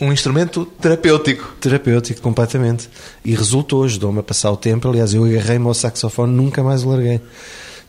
Um 0.00 0.12
instrumento 0.12 0.64
terapêutico. 0.64 1.56
Terapêutico, 1.60 2.20
completamente. 2.20 2.88
E 3.24 3.34
resultou, 3.34 3.84
ajudou-me 3.84 4.20
a 4.20 4.22
passar 4.22 4.52
o 4.52 4.56
tempo. 4.56 4.88
Aliás, 4.88 5.12
eu 5.12 5.24
agarrei-me 5.24 5.66
ao 5.66 5.74
saxofone, 5.74 6.32
nunca 6.32 6.62
mais 6.62 6.84
o 6.84 6.90
larguei. 6.90 7.20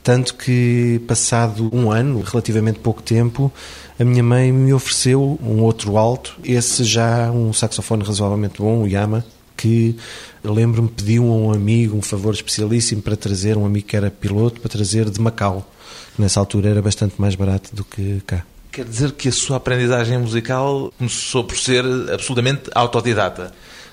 Tanto 0.04 0.34
que, 0.36 1.01
passado 1.08 1.70
um 1.72 1.92
ano, 1.92 2.22
relativamente 2.22 2.80
pouco 2.80 3.01
tempo, 3.01 3.51
a 4.00 4.04
minha 4.04 4.24
mãe 4.24 4.51
me 4.51 4.74
ofereceu 4.74 5.38
um 5.44 5.62
outro 5.62 5.98
alto, 5.98 6.38
esse 6.44 6.84
já 6.86 7.30
um 7.32 7.51
saxofone 7.51 8.04
razoavelmente 8.04 8.60
bom, 8.60 8.84
o 8.84 8.88
Yama, 8.88 9.25
que 9.58 9.98
lembro-me 10.42 10.88
pediu 10.88 11.24
a 11.25 11.36
um 11.36 11.54
amigo 11.54 11.98
um 11.98 12.01
favor 12.01 12.34
especialíssimo 12.34 13.01
para 13.01 13.18
trazer, 13.18 13.58
um 13.58 13.66
amigo 13.66 13.88
que 13.88 13.98
era 13.98 14.10
piloto, 14.10 14.62
para 14.62 14.70
trazer 14.70 15.10
de 15.10 15.20
Macau. 15.20 15.70
Nessa 16.18 16.39
altura 16.39 16.70
era 16.70 16.82
bastante 16.82 17.16
mais 17.20 17.36
barato 17.36 17.75
do 17.75 17.84
que 17.84 18.22
cá. 18.25 18.46
Quer 18.80 18.86
dizer 18.86 19.12
que 19.12 19.28
a 19.28 19.32
sua 19.34 19.58
aprendizagem 19.58 20.18
musical 20.18 20.90
começou 20.98 21.44
por 21.44 21.58
ser 21.58 21.84
absolutamente 22.14 22.70
autodidata? 22.74 23.52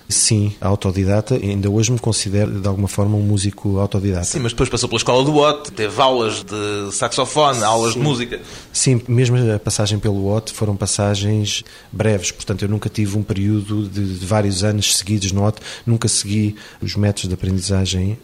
Sim, 0.09 0.55
autodidata. 0.61 1.35
Ainda 1.35 1.69
hoje 1.69 1.91
me 1.91 1.99
considero, 1.99 2.61
de 2.61 2.69
alguma 2.69 2.87
forma, 2.87 3.17
um 3.17 3.21
músico 3.21 3.81
autodidata. 3.81 4.23
Sim, 4.23 4.39
mas 4.39 4.53
depois 4.53 4.69
passou 4.69 4.89
pela 4.89 4.99
escola 4.99 5.25
do 5.25 5.35
OT, 5.39 5.73
teve 5.73 6.01
aulas 6.01 6.45
de 6.45 6.93
saxofone, 6.93 7.65
aulas 7.65 7.95
Sim. 7.95 7.99
de 7.99 8.05
música. 8.05 8.41
Sim, 8.73 9.03
mesmo 9.09 9.37
a 9.53 9.59
passagem 9.59 9.99
pelo 9.99 10.33
OT 10.33 10.53
foram 10.53 10.77
passagens 10.77 11.65
breves. 11.91 12.31
Portanto, 12.31 12.63
eu 12.63 12.69
nunca 12.69 12.89
tive 12.89 13.19
um 13.19 13.25
período 13.25 13.89
de, 13.89 14.21
de 14.21 14.25
vários 14.25 14.63
anos 14.63 14.97
seguidos 14.97 15.33
no 15.33 15.45
OT. 15.45 15.61
Nunca 15.85 16.07
segui 16.07 16.55
os 16.81 16.95
métodos 16.95 17.27
de 17.27 17.35
aprendizagem 17.35 18.17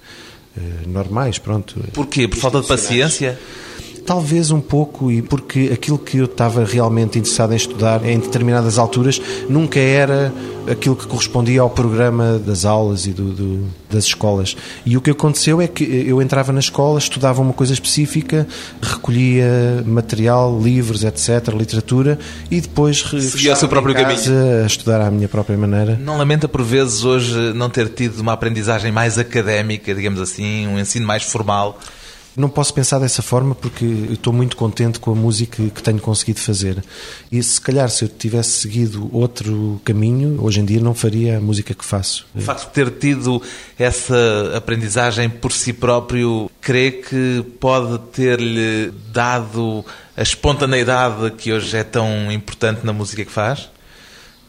eh, 0.57 0.61
normais, 0.87 1.39
pronto. 1.39 1.81
Porquê? 1.93 2.29
Por 2.29 2.39
falta 2.39 2.61
de 2.61 2.69
paciência? 2.69 3.37
Talvez 4.05 4.51
um 4.51 4.61
pouco, 4.61 5.11
e 5.13 5.23
porque 5.23 5.71
aquilo 5.73 5.99
que 5.99 6.19
eu 6.19 6.25
estava 6.25 6.65
realmente 6.65 7.19
interessado 7.19 7.53
em 7.53 7.57
estudar 7.57 8.05
em 8.05 8.19
determinadas 8.19 8.79
alturas 8.79 9.21
nunca 9.49 9.79
era 9.79 10.33
aquilo 10.71 10.95
que 10.95 11.07
correspondia 11.07 11.61
ao 11.61 11.71
programa 11.71 12.39
das 12.39 12.65
aulas 12.65 13.07
e 13.07 13.11
do, 13.11 13.33
do, 13.33 13.67
das 13.91 14.05
escolas. 14.05 14.57
E 14.85 14.97
o 14.97 15.01
que 15.01 15.11
aconteceu 15.11 15.61
é 15.61 15.69
que 15.69 15.85
eu 15.85 16.21
entrava 16.21 16.53
na 16.53 16.61
escola, 16.61 16.99
estudava 16.99 17.41
uma 17.41 17.53
coisa 17.53 17.73
específica, 17.73 18.47
recolhia 18.81 19.83
material, 19.87 20.61
livros, 20.61 21.05
etc., 21.05 21.49
literatura, 21.55 22.19
e 22.51 22.61
depois 22.61 22.99
seguia 22.99 23.53
o 23.53 23.57
seu 23.57 23.69
próprio 23.69 23.95
caminho 23.95 24.21
a 24.63 24.67
estudar 24.67 25.01
à 25.01 25.11
minha 25.11 25.29
própria 25.29 25.57
maneira. 25.57 25.99
Não 26.03 26.19
lamenta 26.19 26.49
por 26.49 26.63
vezes 26.63 27.05
hoje 27.05 27.53
não 27.55 27.71
ter 27.71 27.89
tido 27.89 28.21
uma 28.21 28.33
aprendizagem 28.33 28.93
mais 28.93 29.19
académica, 29.19 29.95
digamos 29.95 30.21
assim, 30.21 30.67
um 30.67 30.79
ensino 30.79 31.07
mais 31.07 31.23
formal? 31.23 31.79
Não 32.37 32.49
posso 32.49 32.73
pensar 32.73 32.99
dessa 32.99 33.23
forma 33.23 33.55
porque 33.55 33.85
estou 34.11 34.33
muito 34.33 34.57
contente 34.57 34.99
com 34.99 35.11
a 35.11 35.15
música 35.15 35.63
que 35.63 35.83
tenho 35.83 35.99
conseguido 35.99 36.41
fazer. 36.41 36.83
E 37.31 37.43
se 37.43 37.61
calhar 37.61 37.89
se 37.91 38.05
eu 38.05 38.09
tivesse 38.09 38.51
seguido 38.51 39.11
outro 39.13 39.81
caminho, 39.85 40.43
hoje 40.43 40.61
em 40.61 40.65
dia 40.65 40.81
não 40.81 40.95
faria 40.95 41.39
a 41.39 41.41
música 41.41 41.75
que 41.75 41.85
faço. 41.85 42.27
O 42.35 42.41
facto 42.41 42.69
de 42.69 42.73
ter 42.73 42.91
tido 42.91 43.43
essa 43.79 44.53
aprendizagem 44.57 45.29
por 45.29 45.53
si 45.53 45.73
próprio, 45.73 46.51
crê 46.61 46.91
que 46.93 47.45
pode 47.61 47.99
ter-lhe 48.13 48.93
dado 49.13 49.85
a 50.17 50.23
espontaneidade 50.23 51.31
que 51.33 51.53
hoje 51.53 51.77
é 51.77 51.85
tão 51.85 52.31
importante 52.31 52.85
na 52.85 52.93
música 52.93 53.25
que 53.25 53.33
faz? 53.33 53.72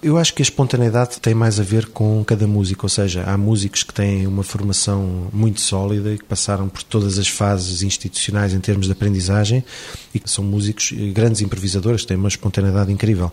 Eu 0.04 0.18
acho 0.18 0.34
que 0.34 0.42
a 0.42 0.44
espontaneidade 0.44 1.18
tem 1.22 1.34
mais 1.34 1.62
a 1.62 1.64
ver 1.64 1.86
com 1.86 2.22
cada 2.26 2.46
músico, 2.46 2.86
ou 2.86 2.90
seja, 2.90 3.24
há 3.24 3.38
músicos 3.38 3.84
que 3.84 3.94
têm 3.94 4.28
uma 4.28 4.44
formação 4.44 5.30
muito 5.32 5.62
sólida 5.62 6.14
e 6.14 6.18
que 6.18 6.26
passaram 6.26 6.68
por 6.68 6.84
todas 6.84 7.18
as 7.18 7.30
fases 7.30 7.82
institucionais 7.84 8.54
em 8.54 8.60
termos 8.60 8.88
de 8.88 8.92
aprendizagem 8.92 9.64
e 10.14 10.20
que 10.20 10.30
são 10.30 10.44
músicos 10.44 10.92
grandes 11.14 11.40
improvisadores, 11.40 12.04
têm 12.04 12.18
uma 12.18 12.28
espontaneidade 12.28 12.92
incrível. 12.92 13.32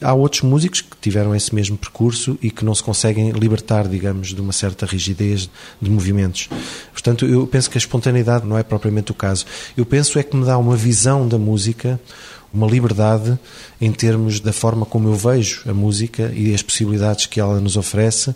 Há 0.00 0.14
outros 0.14 0.40
músicos 0.40 0.80
que 0.80 0.96
tiveram 1.02 1.34
esse 1.34 1.54
mesmo 1.54 1.76
percurso 1.76 2.38
e 2.40 2.50
que 2.50 2.64
não 2.64 2.74
se 2.74 2.82
conseguem 2.82 3.32
libertar, 3.32 3.86
digamos, 3.86 4.28
de 4.28 4.40
uma 4.40 4.54
certa 4.54 4.86
rigidez 4.86 5.50
de 5.82 5.90
movimentos. 5.90 6.48
Portanto, 6.92 7.26
eu 7.26 7.46
penso 7.46 7.68
que 7.68 7.76
a 7.76 7.80
espontaneidade 7.80 8.46
não 8.46 8.56
é 8.56 8.62
propriamente 8.62 9.12
o 9.12 9.14
caso. 9.14 9.44
Eu 9.76 9.84
penso 9.84 10.18
é 10.18 10.22
que 10.22 10.34
me 10.34 10.46
dá 10.46 10.56
uma 10.56 10.76
visão 10.76 11.28
da 11.28 11.36
música 11.36 12.00
uma 12.56 12.66
liberdade 12.66 13.38
em 13.80 13.92
termos 13.92 14.40
da 14.40 14.52
forma 14.52 14.86
como 14.86 15.08
eu 15.08 15.14
vejo 15.14 15.62
a 15.68 15.74
música 15.74 16.32
e 16.34 16.54
as 16.54 16.62
possibilidades 16.62 17.26
que 17.26 17.38
ela 17.38 17.60
nos 17.60 17.76
oferece, 17.76 18.34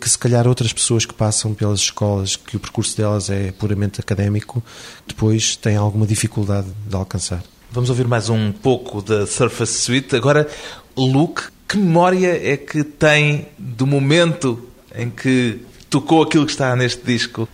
que 0.00 0.08
se 0.08 0.18
calhar 0.18 0.48
outras 0.48 0.72
pessoas 0.72 1.04
que 1.04 1.14
passam 1.14 1.54
pelas 1.54 1.80
escolas, 1.80 2.34
que 2.34 2.56
o 2.56 2.60
percurso 2.60 2.96
delas 2.96 3.30
é 3.30 3.52
puramente 3.52 4.00
académico, 4.00 4.62
depois 5.06 5.56
têm 5.56 5.76
alguma 5.76 6.06
dificuldade 6.06 6.66
de 6.86 6.96
alcançar. 6.96 7.42
Vamos 7.70 7.88
ouvir 7.90 8.08
mais 8.08 8.28
um 8.28 8.50
pouco 8.50 9.00
da 9.00 9.26
Surface 9.26 9.74
Suite. 9.74 10.16
Agora, 10.16 10.48
Luke, 10.96 11.42
que 11.68 11.76
memória 11.76 12.40
é 12.42 12.56
que 12.56 12.82
tem 12.82 13.46
do 13.56 13.86
momento 13.86 14.68
em 14.92 15.08
que 15.08 15.60
tocou 15.88 16.22
aquilo 16.22 16.44
que 16.44 16.50
está 16.50 16.74
neste 16.74 17.04
disco? 17.04 17.48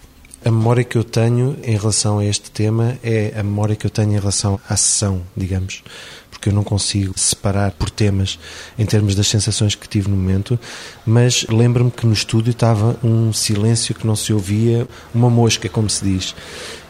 A 0.46 0.50
memória 0.52 0.84
que 0.84 0.96
eu 0.96 1.02
tenho 1.02 1.58
em 1.64 1.76
relação 1.76 2.20
a 2.20 2.24
este 2.24 2.52
tema 2.52 2.96
é 3.02 3.34
a 3.36 3.42
memória 3.42 3.74
que 3.74 3.84
eu 3.84 3.90
tenho 3.90 4.12
em 4.12 4.16
relação 4.16 4.60
à 4.68 4.76
sessão, 4.76 5.22
digamos, 5.36 5.82
porque 6.30 6.50
eu 6.50 6.52
não 6.52 6.62
consigo 6.62 7.18
separar 7.18 7.72
por 7.72 7.90
temas 7.90 8.38
em 8.78 8.86
termos 8.86 9.16
das 9.16 9.26
sensações 9.26 9.74
que 9.74 9.88
tive 9.88 10.08
no 10.08 10.16
momento, 10.16 10.56
mas 11.04 11.44
lembro-me 11.48 11.90
que 11.90 12.06
no 12.06 12.12
estúdio 12.12 12.52
estava 12.52 12.96
um 13.02 13.32
silêncio 13.32 13.92
que 13.92 14.06
não 14.06 14.14
se 14.14 14.32
ouvia, 14.32 14.86
uma 15.12 15.28
mosca, 15.28 15.68
como 15.68 15.90
se 15.90 16.04
diz. 16.04 16.32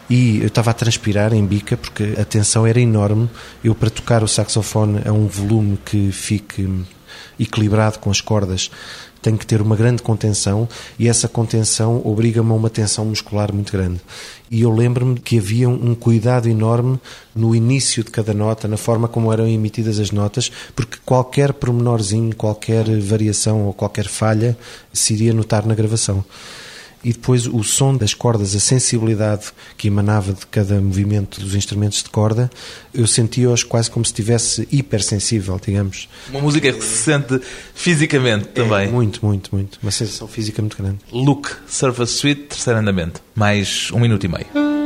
E 0.07 0.37
eu 0.37 0.47
estava 0.49 0.69
a 0.69 0.73
transpirar 0.75 1.33
em 1.33 1.43
bica 1.43 1.75
porque 1.75 2.13
a 2.15 2.23
tensão 2.23 2.63
era 2.67 2.79
enorme. 2.79 3.27
Eu, 3.63 3.73
para 3.73 3.89
tocar 3.89 4.21
o 4.21 4.27
saxofone 4.27 5.01
a 5.03 5.11
um 5.11 5.25
volume 5.25 5.79
que 5.83 6.11
fique 6.11 6.85
equilibrado 7.39 7.97
com 7.99 8.11
as 8.11 8.21
cordas, 8.21 8.69
tem 9.21 9.35
que 9.35 9.45
ter 9.45 9.61
uma 9.61 9.75
grande 9.75 10.01
contenção 10.01 10.67
e 10.97 11.07
essa 11.07 11.27
contenção 11.27 12.01
obriga-me 12.03 12.51
a 12.51 12.53
uma 12.53 12.69
tensão 12.69 13.05
muscular 13.05 13.53
muito 13.53 13.71
grande. 13.71 13.99
E 14.49 14.61
eu 14.61 14.71
lembro-me 14.71 15.19
que 15.19 15.37
havia 15.37 15.67
um 15.67 15.93
cuidado 15.93 16.47
enorme 16.47 16.99
no 17.35 17.53
início 17.53 18.03
de 18.03 18.11
cada 18.11 18.33
nota, 18.33 18.67
na 18.67 18.77
forma 18.77 19.07
como 19.07 19.31
eram 19.31 19.47
emitidas 19.47 19.99
as 19.99 20.11
notas, 20.11 20.51
porque 20.75 20.97
qualquer 21.05 21.53
pormenorzinho, 21.53 22.35
qualquer 22.35 22.85
variação 22.99 23.65
ou 23.65 23.73
qualquer 23.73 24.07
falha 24.07 24.57
se 24.93 25.13
iria 25.13 25.33
notar 25.33 25.65
na 25.65 25.75
gravação 25.75 26.23
e 27.07 27.13
depois 27.13 27.47
o 27.47 27.63
som 27.63 27.95
das 27.95 28.13
cordas, 28.13 28.53
a 28.53 28.59
sensibilidade 28.59 29.45
que 29.77 29.87
emanava 29.87 30.33
de 30.33 30.45
cada 30.47 30.81
movimento 30.81 31.39
dos 31.39 31.55
instrumentos 31.55 32.03
de 32.03 32.09
corda, 32.09 32.49
eu 32.93 33.07
sentia-os 33.07 33.63
quase 33.63 33.89
como 33.89 34.03
se 34.03 34.11
estivesse 34.11 34.67
hipersensível, 34.69 35.57
digamos. 35.65 36.09
Uma 36.29 36.41
música 36.41 36.69
que 36.73 36.83
se 36.83 37.03
sente 37.03 37.39
fisicamente 37.73 38.47
também. 38.47 38.89
É, 38.89 38.91
muito, 38.91 39.25
muito, 39.25 39.55
muito. 39.55 39.79
Uma 39.81 39.91
sensação 39.91 40.27
física 40.27 40.61
muito 40.61 40.75
grande. 40.75 40.97
Look, 41.13 41.49
Surface 41.65 42.11
Suite, 42.11 42.41
terceiro 42.41 42.77
andamento. 42.77 43.21
Mais 43.33 43.89
um 43.93 44.01
minuto 44.01 44.25
e 44.25 44.27
meio. 44.27 44.76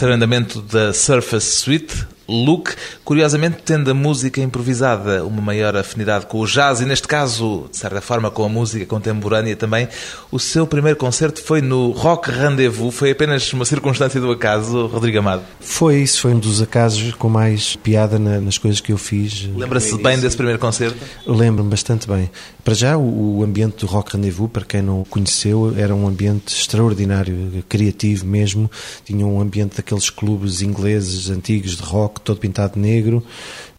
Terceiro 0.00 0.14
andamento 0.14 0.62
da 0.62 0.94
Surface 0.94 1.58
Suite, 1.58 2.06
Look, 2.30 2.74
curiosamente 3.04 3.58
tendo 3.64 3.90
a 3.90 3.94
música 3.94 4.40
improvisada 4.40 5.24
uma 5.24 5.42
maior 5.42 5.76
afinidade 5.76 6.26
com 6.26 6.38
o 6.38 6.46
jazz 6.46 6.80
e, 6.80 6.84
neste 6.84 7.08
caso, 7.08 7.66
de 7.70 7.76
certa 7.76 8.00
forma, 8.00 8.30
com 8.30 8.44
a 8.44 8.48
música 8.48 8.86
contemporânea 8.86 9.56
também, 9.56 9.88
o 10.30 10.38
seu 10.38 10.66
primeiro 10.66 10.96
concerto 10.96 11.42
foi 11.42 11.60
no 11.60 11.90
Rock 11.90 12.30
Rendezvous. 12.30 12.94
Foi 12.94 13.10
apenas 13.10 13.52
uma 13.52 13.64
circunstância 13.64 14.20
do 14.20 14.30
acaso, 14.30 14.86
Rodrigo 14.86 15.18
Amado? 15.18 15.42
Foi 15.58 15.96
isso, 15.96 16.20
foi 16.20 16.32
um 16.32 16.38
dos 16.38 16.62
acasos 16.62 17.14
com 17.14 17.28
mais 17.28 17.74
piada 17.74 18.18
na, 18.18 18.40
nas 18.40 18.58
coisas 18.58 18.80
que 18.80 18.92
eu 18.92 18.98
fiz. 18.98 19.48
Lembra-se 19.54 19.96
bem 19.98 20.18
desse 20.18 20.36
primeiro 20.36 20.60
concerto? 20.60 20.98
Lembro-me 21.26 21.70
bastante 21.70 22.06
bem. 22.06 22.30
Para 22.62 22.74
já, 22.74 22.96
o, 22.96 23.38
o 23.38 23.42
ambiente 23.42 23.78
do 23.80 23.86
Rock 23.86 24.16
Rendezvous, 24.16 24.50
para 24.50 24.64
quem 24.64 24.82
não 24.82 25.00
o 25.00 25.04
conheceu, 25.04 25.74
era 25.76 25.94
um 25.94 26.06
ambiente 26.06 26.54
extraordinário, 26.54 27.64
criativo 27.68 28.24
mesmo. 28.26 28.70
Tinha 29.04 29.26
um 29.26 29.40
ambiente 29.40 29.76
daqueles 29.76 30.10
clubes 30.10 30.62
ingleses 30.62 31.30
antigos 31.30 31.76
de 31.76 31.82
rock 31.82 32.19
todo 32.20 32.38
pintado 32.38 32.74
de 32.74 32.80
negro. 32.80 33.22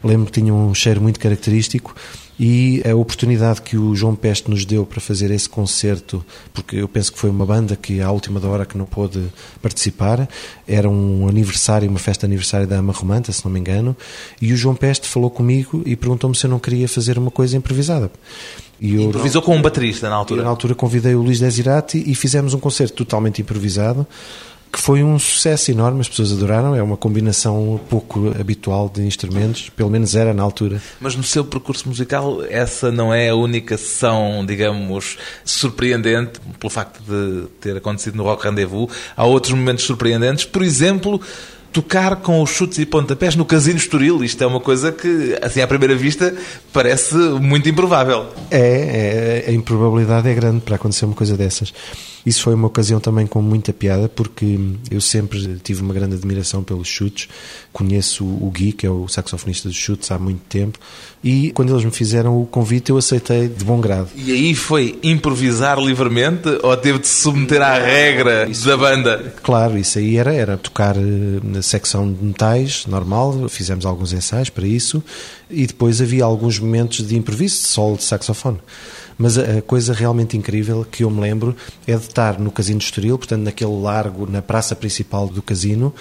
Lembro 0.03 0.27
que 0.27 0.39
tinha 0.39 0.53
um 0.53 0.73
cheiro 0.73 1.01
muito 1.01 1.19
característico 1.19 1.95
e 2.43 2.81
a 2.89 2.95
oportunidade 2.95 3.61
que 3.61 3.77
o 3.77 3.95
João 3.95 4.15
Peste 4.15 4.49
nos 4.49 4.65
deu 4.65 4.83
para 4.83 4.99
fazer 4.99 5.29
esse 5.29 5.47
concerto, 5.47 6.25
porque 6.51 6.77
eu 6.77 6.87
penso 6.87 7.13
que 7.13 7.19
foi 7.19 7.29
uma 7.29 7.45
banda 7.45 7.75
que 7.75 8.01
à 8.01 8.09
última 8.09 8.39
da 8.39 8.47
hora 8.47 8.65
que 8.65 8.75
não 8.75 8.85
pôde 8.85 9.23
participar, 9.61 10.27
era 10.67 10.89
um 10.89 11.27
aniversário, 11.27 11.87
uma 11.87 11.99
festa 11.99 12.25
aniversário 12.25 12.65
da 12.65 12.77
Ama 12.77 12.93
Romanta, 12.93 13.31
se 13.31 13.45
não 13.45 13.51
me 13.51 13.59
engano, 13.59 13.95
e 14.41 14.51
o 14.51 14.57
João 14.57 14.73
Peste 14.73 15.07
falou 15.07 15.29
comigo 15.29 15.83
e 15.85 15.95
perguntou-me 15.95 16.35
se 16.35 16.47
eu 16.47 16.49
não 16.49 16.57
queria 16.57 16.87
fazer 16.87 17.15
uma 17.19 17.29
coisa 17.29 17.55
improvisada. 17.55 18.09
E 18.79 18.95
eu, 18.95 19.03
Improvisou 19.03 19.43
com 19.43 19.55
um 19.55 19.61
baterista 19.61 20.09
na 20.09 20.15
altura? 20.15 20.41
Eu, 20.41 20.45
na 20.45 20.49
altura 20.49 20.73
convidei 20.73 21.13
o 21.13 21.21
Luís 21.21 21.39
Desirati 21.39 22.03
e 22.07 22.15
fizemos 22.15 22.55
um 22.55 22.59
concerto 22.59 22.95
totalmente 22.95 23.39
improvisado 23.39 24.07
que 24.71 24.79
foi 24.79 25.03
um 25.03 25.19
sucesso 25.19 25.69
enorme, 25.69 25.99
as 25.99 26.07
pessoas 26.07 26.31
adoraram, 26.31 26.73
é 26.73 26.81
uma 26.81 26.95
combinação 26.95 27.79
pouco 27.89 28.33
habitual 28.39 28.89
de 28.89 29.01
instrumentos, 29.01 29.69
pelo 29.69 29.89
menos 29.89 30.15
era 30.15 30.33
na 30.33 30.41
altura. 30.41 30.81
Mas 30.99 31.15
no 31.15 31.23
seu 31.23 31.43
percurso 31.43 31.89
musical, 31.89 32.41
essa 32.49 32.89
não 32.89 33.13
é 33.13 33.29
a 33.29 33.35
única 33.35 33.77
sessão, 33.77 34.45
digamos, 34.45 35.17
surpreendente, 35.43 36.39
pelo 36.57 36.69
facto 36.69 37.01
de 37.03 37.47
ter 37.59 37.75
acontecido 37.75 38.15
no 38.15 38.23
Rock 38.23 38.45
Rendezvous. 38.45 38.89
Há 39.15 39.25
outros 39.25 39.53
momentos 39.53 39.83
surpreendentes, 39.83 40.45
por 40.45 40.63
exemplo, 40.63 41.19
tocar 41.73 42.17
com 42.17 42.41
os 42.41 42.49
chutes 42.49 42.77
e 42.77 42.85
pontapés 42.85 43.35
no 43.35 43.43
Casino 43.43 43.77
Estoril. 43.77 44.23
Isto 44.23 44.41
é 44.43 44.47
uma 44.47 44.59
coisa 44.61 44.91
que, 44.91 45.37
assim, 45.41 45.61
à 45.61 45.67
primeira 45.67 45.95
vista, 45.95 46.33
parece 46.71 47.15
muito 47.15 47.67
improvável. 47.67 48.27
É, 48.49 49.43
é 49.45 49.49
a 49.49 49.51
improbabilidade 49.51 50.29
é 50.29 50.33
grande 50.33 50.61
para 50.61 50.75
acontecer 50.75 51.03
uma 51.03 51.15
coisa 51.15 51.35
dessas. 51.35 51.73
Isso 52.25 52.43
foi 52.43 52.53
uma 52.53 52.67
ocasião 52.67 52.99
também 52.99 53.25
com 53.25 53.41
muita 53.41 53.73
piada, 53.73 54.07
porque 54.07 54.59
eu 54.89 55.01
sempre 55.01 55.59
tive 55.63 55.81
uma 55.81 55.93
grande 55.93 56.15
admiração 56.15 56.63
pelos 56.63 56.87
chutes. 56.87 57.27
Conheço 57.73 58.25
o 58.25 58.51
Gui, 58.53 58.73
que 58.73 58.85
é 58.85 58.89
o 58.89 59.07
saxofonista 59.07 59.69
dos 59.69 59.77
chutes, 59.77 60.11
há 60.11 60.19
muito 60.19 60.41
tempo, 60.49 60.77
e 61.23 61.51
quando 61.51 61.71
eles 61.71 61.85
me 61.85 61.91
fizeram 61.91 62.41
o 62.41 62.45
convite, 62.45 62.89
eu 62.89 62.97
aceitei 62.97 63.47
de 63.47 63.63
bom 63.63 63.79
grado. 63.79 64.09
E 64.15 64.31
aí 64.31 64.53
foi 64.53 64.99
improvisar 65.01 65.79
livremente 65.79 66.49
ou 66.63 66.75
teve 66.75 66.99
de 66.99 67.07
se 67.07 67.21
submeter 67.21 67.61
à 67.61 67.77
regra 67.77 68.49
isso, 68.49 68.65
da 68.65 68.75
banda? 68.75 69.33
Claro, 69.41 69.77
isso 69.77 69.99
aí 69.99 70.17
era, 70.17 70.33
era 70.33 70.57
tocar 70.57 70.97
eh, 70.97 70.99
na 71.43 71.61
secção 71.61 72.11
de 72.11 72.23
metais, 72.23 72.85
normal, 72.87 73.47
fizemos 73.47 73.85
alguns 73.85 74.11
ensaios 74.11 74.49
para 74.49 74.67
isso, 74.67 75.03
e 75.49 75.65
depois 75.65 76.01
havia 76.01 76.23
alguns 76.23 76.59
momentos 76.59 77.07
de 77.07 77.15
improviso, 77.15 77.61
de 77.61 77.67
solo 77.67 77.97
de 77.97 78.03
saxofone. 78.03 78.59
Mas 79.21 79.37
a 79.37 79.61
coisa 79.61 79.93
realmente 79.93 80.35
incrível 80.35 80.83
que 80.89 81.03
eu 81.03 81.09
me 81.11 81.21
lembro 81.21 81.55
é 81.85 81.95
de 81.95 82.01
estar 82.01 82.39
no 82.39 82.51
Casino 82.51 82.79
de 82.79 82.85
Estoril, 82.85 83.19
portanto, 83.19 83.43
naquele 83.43 83.79
largo, 83.79 84.25
na 84.25 84.41
praça 84.41 84.75
principal 84.75 85.27
do 85.27 85.43
casino, 85.43 85.93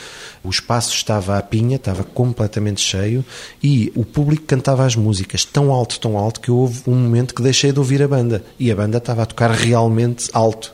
o 0.43 0.49
espaço 0.49 0.95
estava 0.95 1.37
à 1.37 1.43
pinha, 1.61 1.77
estava 1.77 2.03
completamente 2.03 2.81
cheio 2.81 3.23
e 3.63 3.93
o 3.95 4.05
público 4.05 4.45
cantava 4.47 4.85
as 4.87 4.97
músicas 4.97 5.45
tão 5.45 5.71
alto, 5.71 6.01
tão 6.01 6.17
alto, 6.17 6.41
que 6.41 6.51
houve 6.51 6.83
um 6.87 6.95
momento 6.95 7.35
que 7.35 7.43
deixei 7.43 7.71
de 7.71 7.79
ouvir 7.79 8.03
a 8.03 8.09
banda 8.09 8.43
e 8.59 8.71
a 8.73 8.75
banda 8.75 8.97
estava 8.97 9.23
a 9.23 9.27
tocar 9.27 9.51
realmente 9.51 10.31
alto. 10.33 10.73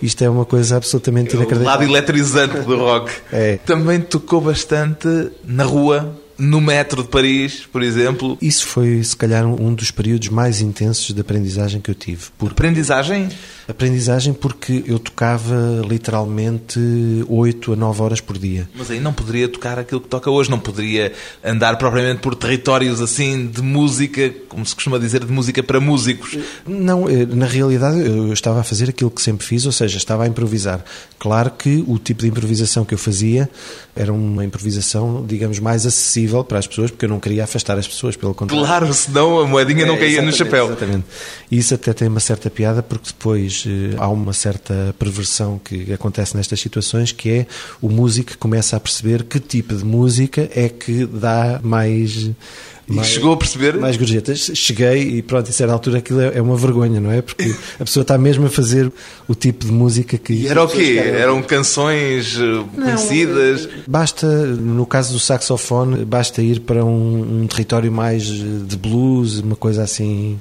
Isto 0.00 0.24
é 0.24 0.30
uma 0.30 0.44
coisa 0.44 0.76
absolutamente 0.76 1.36
inacreditável. 1.36 1.88
O 1.88 1.90
lado 1.90 1.92
eletrizante 1.92 2.60
do 2.60 2.76
rock. 2.76 3.12
É. 3.32 3.58
Também 3.58 4.00
tocou 4.00 4.40
bastante 4.40 5.08
na 5.44 5.64
rua, 5.64 6.18
no 6.38 6.60
metro 6.60 7.02
de 7.02 7.08
Paris, 7.08 7.66
por 7.70 7.82
exemplo. 7.82 8.36
Isso 8.40 8.66
foi, 8.66 9.02
se 9.02 9.16
calhar, 9.16 9.46
um 9.46 9.74
dos 9.74 9.90
períodos 9.90 10.28
mais 10.28 10.60
intensos 10.60 11.14
de 11.14 11.20
aprendizagem 11.20 11.80
que 11.80 11.90
eu 11.90 11.94
tive. 11.94 12.24
Por... 12.36 12.52
Aprendizagem? 12.52 13.28
Aprendizagem 13.68 14.32
porque 14.32 14.84
eu 14.86 14.98
tocava 14.98 15.82
literalmente 15.88 16.78
8 17.28 17.72
a 17.72 17.76
9 17.76 18.02
horas 18.02 18.20
por 18.20 18.38
dia. 18.38 18.68
Mas 18.74 18.90
aí 18.90 19.00
não 19.00 19.12
poderia 19.12 19.48
tocar 19.48 19.78
aquilo 19.78 20.00
que 20.00 20.08
toca 20.08 20.30
hoje, 20.30 20.48
não 20.48 20.58
poderia 20.58 21.12
andar 21.44 21.76
propriamente 21.76 22.20
por 22.20 22.34
territórios 22.36 23.00
assim 23.00 23.46
de 23.46 23.62
música, 23.62 24.32
como 24.48 24.64
se 24.64 24.74
costuma 24.74 24.98
dizer, 24.98 25.24
de 25.24 25.32
música 25.32 25.62
para 25.62 25.80
músicos. 25.80 26.38
Não, 26.66 27.08
eh, 27.08 27.26
na 27.26 27.46
realidade 27.46 27.98
eu 27.98 28.32
estava 28.32 28.60
a 28.60 28.64
fazer 28.64 28.88
aquilo 28.88 29.10
que 29.10 29.20
sempre 29.20 29.44
fiz, 29.44 29.66
ou 29.66 29.72
seja, 29.72 29.98
estava 29.98 30.24
a 30.24 30.26
improvisar. 30.28 30.84
Claro 31.18 31.50
que 31.50 31.84
o 31.88 31.98
tipo 31.98 32.22
de 32.22 32.28
improvisação 32.28 32.84
que 32.84 32.94
eu 32.94 32.98
fazia 32.98 33.50
era 33.96 34.12
uma 34.12 34.44
improvisação, 34.44 35.24
digamos, 35.26 35.58
mais 35.58 35.86
acessível 35.86 36.44
para 36.44 36.58
as 36.58 36.66
pessoas, 36.66 36.90
porque 36.90 37.06
eu 37.06 37.08
não 37.08 37.18
queria 37.18 37.44
afastar 37.44 37.78
as 37.78 37.88
pessoas, 37.88 38.14
pelo 38.14 38.34
contrário. 38.34 38.64
Claro, 38.64 38.92
senão 38.92 39.40
a 39.40 39.46
moedinha 39.46 39.84
é, 39.84 39.86
não 39.86 39.96
caía 39.96 40.20
no 40.20 40.32
chapéu. 40.32 40.66
Exatamente. 40.66 41.06
E 41.50 41.56
isso 41.56 41.74
até 41.74 41.92
tem 41.94 42.06
uma 42.06 42.20
certa 42.20 42.50
piada, 42.50 42.82
porque 42.82 43.08
depois 43.08 43.55
eh, 43.66 43.94
há 43.96 44.08
uma 44.08 44.32
certa 44.32 44.94
perversão 44.98 45.60
que 45.62 45.92
acontece 45.92 46.36
nestas 46.36 46.60
situações, 46.60 47.12
que 47.12 47.30
é 47.30 47.46
o 47.80 47.88
músico 47.88 48.32
que 48.32 48.36
começa 48.36 48.76
a 48.76 48.80
perceber 48.80 49.24
que 49.24 49.38
tipo 49.38 49.74
de 49.74 49.84
música 49.84 50.50
é 50.54 50.68
que 50.68 51.06
dá 51.06 51.60
mais 51.62 52.30
mais, 52.88 53.08
chegou 53.08 53.32
a 53.32 53.36
perceber? 53.36 53.76
Mais 53.76 53.96
gorjetas. 53.96 54.50
Cheguei 54.54 55.18
e 55.18 55.22
pronto, 55.22 55.50
a 55.50 55.72
altura 55.72 55.98
aquilo 55.98 56.20
é, 56.20 56.38
é 56.38 56.42
uma 56.42 56.56
vergonha, 56.56 57.00
não 57.00 57.10
é? 57.10 57.20
Porque 57.20 57.52
a 57.80 57.84
pessoa 57.84 58.02
está 58.02 58.16
mesmo 58.16 58.46
a 58.46 58.48
fazer 58.48 58.92
o 59.26 59.34
tipo 59.34 59.66
de 59.66 59.72
música 59.72 60.16
que. 60.16 60.32
E 60.32 60.46
era 60.46 60.62
o 60.62 60.68
quê? 60.68 60.96
Eram 60.98 61.42
canções 61.42 62.38
eh, 62.38 62.64
conhecidas? 62.74 63.66
Não, 63.66 63.72
basta, 63.88 64.26
no 64.28 64.86
caso 64.86 65.12
do 65.12 65.18
saxofone, 65.18 66.04
basta 66.04 66.40
ir 66.40 66.60
para 66.60 66.84
um, 66.84 67.42
um 67.42 67.46
território 67.48 67.90
mais 67.90 68.22
de 68.24 68.76
blues, 68.76 69.40
uma 69.40 69.56
coisa 69.56 69.82
assim 69.82 70.38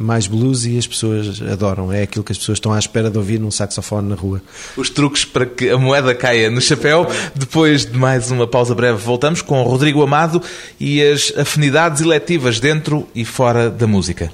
mais 0.00 0.26
blues 0.26 0.64
e 0.64 0.78
as 0.78 0.86
pessoas 0.86 1.40
adoram. 1.42 1.92
É 1.92 2.02
aquilo 2.02 2.24
que 2.24 2.32
as 2.32 2.38
pessoas 2.38 2.56
estão 2.56 2.72
à 2.72 2.78
espera 2.78 3.10
de 3.10 3.18
ouvir 3.18 3.38
num 3.38 3.50
saxofone 3.50 4.08
na 4.08 4.14
rua. 4.14 4.40
Os 4.76 4.90
truques 4.90 5.24
para 5.24 5.46
que 5.46 5.70
a 5.70 5.78
moeda 5.78 6.14
caia 6.14 6.50
no 6.50 6.60
chapéu. 6.60 7.06
Depois 7.34 7.86
de 7.86 7.96
mais 7.96 8.30
uma 8.30 8.46
pausa 8.46 8.74
breve, 8.74 8.98
voltamos 8.98 9.42
com 9.42 9.62
Rodrigo 9.62 10.02
Amado 10.02 10.42
e 10.78 11.02
as 11.02 11.32
afinidades 11.36 12.00
eletivas 12.00 12.60
dentro 12.60 13.06
e 13.14 13.24
fora 13.24 13.70
da 13.70 13.86
música. 13.86 14.30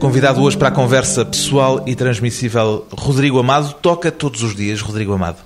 Convidado 0.00 0.40
hoje 0.40 0.56
para 0.56 0.68
a 0.68 0.70
conversa 0.70 1.26
pessoal 1.26 1.84
e 1.86 1.94
transmissível, 1.94 2.86
Rodrigo 2.90 3.38
Amado. 3.38 3.74
Toca 3.82 4.10
todos 4.10 4.42
os 4.42 4.56
dias, 4.56 4.80
Rodrigo 4.80 5.12
Amado? 5.12 5.36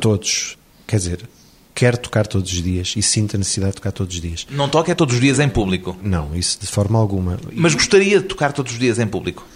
Todos. 0.00 0.56
Quer 0.86 0.96
dizer, 0.96 1.28
quero 1.74 1.98
tocar 1.98 2.26
todos 2.26 2.50
os 2.50 2.62
dias 2.62 2.94
e 2.96 3.02
sinto 3.02 3.36
a 3.36 3.38
necessidade 3.38 3.72
de 3.72 3.76
tocar 3.76 3.92
todos 3.92 4.14
os 4.14 4.22
dias. 4.22 4.46
Não 4.48 4.70
toca 4.70 4.90
é 4.90 4.94
todos 4.94 5.14
os 5.14 5.20
dias 5.20 5.38
em 5.38 5.50
público? 5.50 5.94
Não, 6.02 6.34
isso 6.34 6.58
de 6.58 6.66
forma 6.66 6.98
alguma. 6.98 7.38
Mas 7.52 7.74
gostaria 7.74 8.20
de 8.20 8.24
tocar 8.24 8.54
todos 8.54 8.72
os 8.72 8.78
dias 8.78 8.98
em 8.98 9.06
público? 9.06 9.46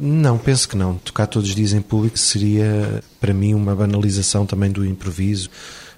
Não, 0.00 0.38
penso 0.38 0.66
que 0.66 0.74
não. 0.74 0.94
Tocar 0.94 1.26
todos 1.26 1.50
os 1.50 1.54
dias 1.54 1.74
em 1.74 1.82
público 1.82 2.18
seria, 2.18 3.04
para 3.20 3.34
mim, 3.34 3.52
uma 3.52 3.76
banalização 3.76 4.46
também 4.46 4.70
do 4.70 4.82
improviso. 4.82 5.50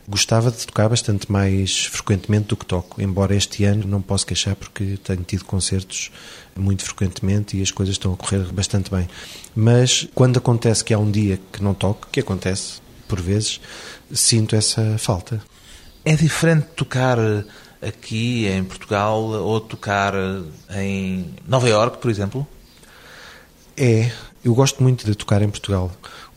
Gostava 0.08 0.50
de 0.50 0.66
tocar 0.66 0.88
bastante 0.88 1.30
mais 1.30 1.86
frequentemente 1.86 2.48
do 2.48 2.56
que 2.56 2.66
toco, 2.66 3.00
embora 3.00 3.32
este 3.32 3.62
ano 3.62 3.86
não 3.86 4.02
posso 4.02 4.26
queixar 4.26 4.56
porque 4.56 4.98
tenho 5.04 5.22
tido 5.22 5.44
concertos 5.44 6.10
muito 6.56 6.84
frequentemente 6.84 7.56
e 7.56 7.62
as 7.62 7.70
coisas 7.70 7.94
estão 7.94 8.12
a 8.12 8.16
correr 8.16 8.44
bastante 8.52 8.90
bem. 8.90 9.08
Mas 9.54 10.08
quando 10.14 10.38
acontece 10.38 10.84
que 10.84 10.92
há 10.92 10.98
um 10.98 11.10
dia 11.10 11.38
que 11.52 11.62
não 11.62 11.74
toco, 11.74 12.08
que 12.10 12.20
acontece 12.20 12.80
por 13.08 13.20
vezes, 13.20 13.60
sinto 14.12 14.54
essa 14.54 14.96
falta. 14.98 15.40
É 16.04 16.14
diferente 16.14 16.66
tocar 16.76 17.18
aqui 17.82 18.46
em 18.46 18.64
Portugal 18.64 19.22
ou 19.22 19.60
tocar 19.60 20.14
em 20.70 21.34
Nova 21.46 21.68
Iorque, 21.68 21.98
por 21.98 22.10
exemplo? 22.10 22.46
É, 23.76 24.10
eu 24.44 24.54
gosto 24.54 24.82
muito 24.82 25.04
de 25.04 25.14
tocar 25.14 25.42
em 25.42 25.50
Portugal. 25.50 25.90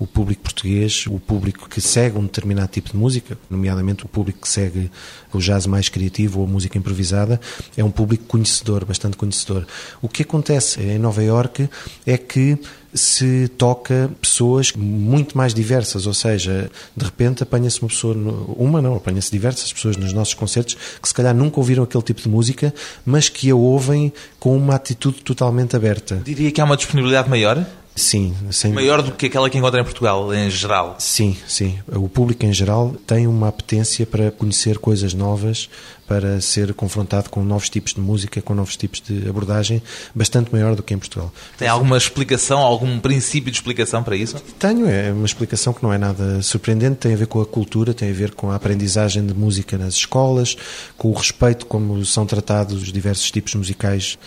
O 0.04 0.08
público 0.08 0.42
português, 0.44 1.06
o 1.08 1.18
público 1.18 1.70
que 1.70 1.80
segue 1.80 2.18
um 2.18 2.24
determinado 2.24 2.68
tipo 2.68 2.92
de 2.92 2.98
música, 2.98 3.38
nomeadamente 3.50 4.04
o 4.04 4.08
público 4.10 4.42
que 4.42 4.50
segue 4.50 4.92
o 5.34 5.39
jazz 5.39 5.66
mais 5.66 5.88
criativo 5.88 6.42
ou 6.42 6.46
a 6.46 6.50
música 6.50 6.78
improvisada, 6.78 7.39
é 7.78 7.84
um 7.86 7.89
público 7.89 8.26
conhecedor, 8.26 8.84
bastante 8.84 9.16
conhecedor. 9.16 9.66
O 10.02 10.10
que 10.10 10.24
acontece 10.24 10.82
em 10.82 11.00
Nova 11.00 11.24
Iorque 11.24 11.70
é 12.06 12.18
que 12.18 12.60
se 12.94 13.48
toca 13.58 14.12
pessoas 14.22 14.74
muito 14.74 15.38
mais 15.38 15.54
diversas, 15.54 16.06
ou 16.06 16.13
seja, 16.13 16.70
de 16.96 17.06
repente 17.06 17.42
apanha-se 17.42 17.82
uma 17.82 17.88
pessoa, 17.88 18.13
uma 18.58 18.82
não, 18.82 18.96
apanha-se 18.96 19.32
diversas 19.32 19.72
pessoas 19.72 19.96
nos 19.96 20.12
nossos 20.12 20.34
concertos 20.34 20.76
que 21.02 21.08
se 21.08 21.13
calhar 21.13 21.34
nunca 21.34 21.62
ouviram 21.62 21.84
aquele 21.84 22.04
tipo 22.04 22.22
de 22.22 22.28
música, 22.28 22.74
mas 23.06 23.30
que 23.30 23.50
a 23.50 23.56
ouvem 23.56 24.12
com 24.38 24.56
uma 24.56 24.76
atitude 24.76 25.22
totalmente 25.22 25.78
aberta. 25.78 26.22
Diria 26.26 26.52
que 26.52 26.60
há 26.60 26.66
uma 26.66 26.78
disponibilidade 26.78 27.30
maior? 27.30 27.66
Sim. 27.95 28.34
Sem... 28.51 28.73
Maior 28.73 29.01
do 29.01 29.12
que 29.12 29.27
aquela 29.27 29.49
que 29.49 29.58
encontra 29.58 29.79
em 29.79 29.84
Portugal, 29.84 30.34
em 30.34 30.49
geral? 30.49 30.95
Sim, 30.99 31.38
sim. 31.47 31.79
O 31.88 32.10
público 32.10 32.45
em 32.45 32.53
geral 32.53 32.95
tem 33.06 33.27
uma 33.27 33.47
apetência 33.47 34.06
para 34.06 34.32
conhecer 34.32 34.79
coisas 34.79 35.13
novas, 35.13 35.69
para 36.08 36.41
ser 36.41 36.73
confrontado 36.73 37.29
com 37.29 37.43
novos 37.43 37.69
tipos 37.69 37.93
de 37.93 37.99
música, 37.99 38.41
com 38.41 38.53
novos 38.53 38.75
tipos 38.75 39.01
de 39.01 39.27
abordagem, 39.27 39.82
bastante 40.13 40.51
maior 40.51 40.75
do 40.75 40.84
que 40.84 40.93
em 40.93 40.97
Portugal. 40.97 41.32
Tem 41.58 41.67
alguma 41.67 41.97
explicação, 41.97 42.60
algum 42.60 42.99
princípio 42.99 43.51
de 43.51 43.58
explicação 43.58 44.03
para 44.03 44.15
isso? 44.15 44.36
Tenho, 44.60 44.88
é 44.88 45.12
uma 45.12 45.25
explicação 45.25 45.71
que 45.71 45.84
não 45.84 45.93
é 45.93 45.97
nada 45.97 46.41
surpreendente, 46.41 46.97
tem 46.97 47.13
a 47.13 47.17
ver 47.17 47.27
com 47.27 47.41
a 47.41 47.45
cultura, 47.45 47.93
tem 47.93 48.10
a 48.10 48.13
ver 48.13 48.34
com 48.34 48.51
a 48.51 48.56
aprendizagem 48.56 49.25
de 49.25 49.34
música 49.34 49.77
nas 49.77 49.93
escolas, 49.93 50.58
com 50.97 51.10
o 51.10 51.13
respeito 51.13 51.65
como 51.65 52.03
são 52.06 52.25
tratados 52.25 52.82
os 52.82 52.91
diversos 52.91 53.29
tipos 53.32 53.53
musicais 53.56 54.17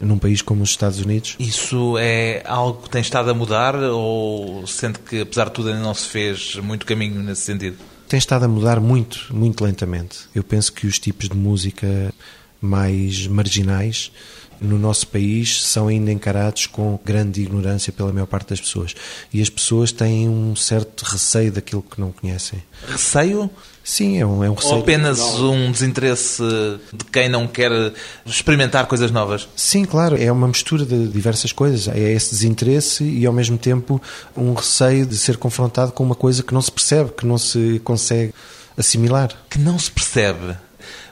num 0.00 0.18
país 0.18 0.42
como 0.42 0.62
os 0.62 0.70
Estados 0.70 1.00
Unidos. 1.00 1.36
Isso 1.38 1.96
é 1.98 2.42
algo 2.46 2.82
que 2.82 2.90
tem 2.90 3.00
estado 3.00 3.30
a 3.30 3.34
mudar 3.34 3.74
ou 3.76 4.66
sente 4.66 4.98
que, 5.00 5.20
apesar 5.20 5.46
de 5.46 5.52
tudo, 5.52 5.68
ainda 5.68 5.80
não 5.80 5.94
se 5.94 6.08
fez 6.08 6.56
muito 6.56 6.86
caminho 6.86 7.22
nesse 7.22 7.42
sentido? 7.42 7.76
Tem 8.08 8.18
estado 8.18 8.44
a 8.44 8.48
mudar 8.48 8.80
muito, 8.80 9.26
muito 9.30 9.62
lentamente. 9.62 10.20
Eu 10.34 10.42
penso 10.42 10.72
que 10.72 10.86
os 10.86 10.98
tipos 10.98 11.28
de 11.28 11.36
música 11.36 12.12
mais 12.60 13.26
marginais 13.26 14.10
no 14.60 14.78
nosso 14.78 15.06
país 15.06 15.62
são 15.62 15.88
ainda 15.88 16.12
encarados 16.12 16.66
com 16.66 16.98
grande 17.04 17.40
ignorância 17.40 17.92
pela 17.92 18.12
maior 18.12 18.26
parte 18.26 18.50
das 18.50 18.60
pessoas. 18.60 18.94
E 19.32 19.40
as 19.40 19.48
pessoas 19.48 19.90
têm 19.90 20.28
um 20.28 20.54
certo 20.54 21.02
receio 21.02 21.50
daquilo 21.50 21.82
que 21.82 22.00
não 22.00 22.12
conhecem. 22.12 22.62
Receio? 22.86 23.50
Sim, 23.82 24.18
é 24.18 24.26
um, 24.26 24.44
é 24.44 24.50
um 24.50 24.54
receio. 24.54 24.74
Ou 24.74 24.80
apenas 24.80 25.18
um 25.40 25.72
desinteresse 25.72 26.42
de 26.92 27.04
quem 27.06 27.28
não 27.28 27.46
quer 27.46 27.72
experimentar 28.24 28.86
coisas 28.86 29.10
novas? 29.10 29.48
Sim, 29.56 29.84
claro. 29.84 30.16
É 30.20 30.30
uma 30.30 30.46
mistura 30.46 30.84
de 30.84 31.08
diversas 31.08 31.52
coisas. 31.52 31.88
É 31.88 32.12
esse 32.12 32.30
desinteresse 32.30 33.02
e, 33.04 33.26
ao 33.26 33.32
mesmo 33.32 33.58
tempo, 33.58 34.00
um 34.36 34.52
receio 34.54 35.06
de 35.06 35.16
ser 35.16 35.36
confrontado 35.36 35.92
com 35.92 36.04
uma 36.04 36.14
coisa 36.14 36.42
que 36.42 36.54
não 36.54 36.62
se 36.62 36.70
percebe, 36.70 37.10
que 37.16 37.26
não 37.26 37.38
se 37.38 37.80
consegue 37.82 38.32
assimilar. 38.76 39.30
Que 39.48 39.58
não 39.58 39.78
se 39.78 39.90
percebe. 39.90 40.56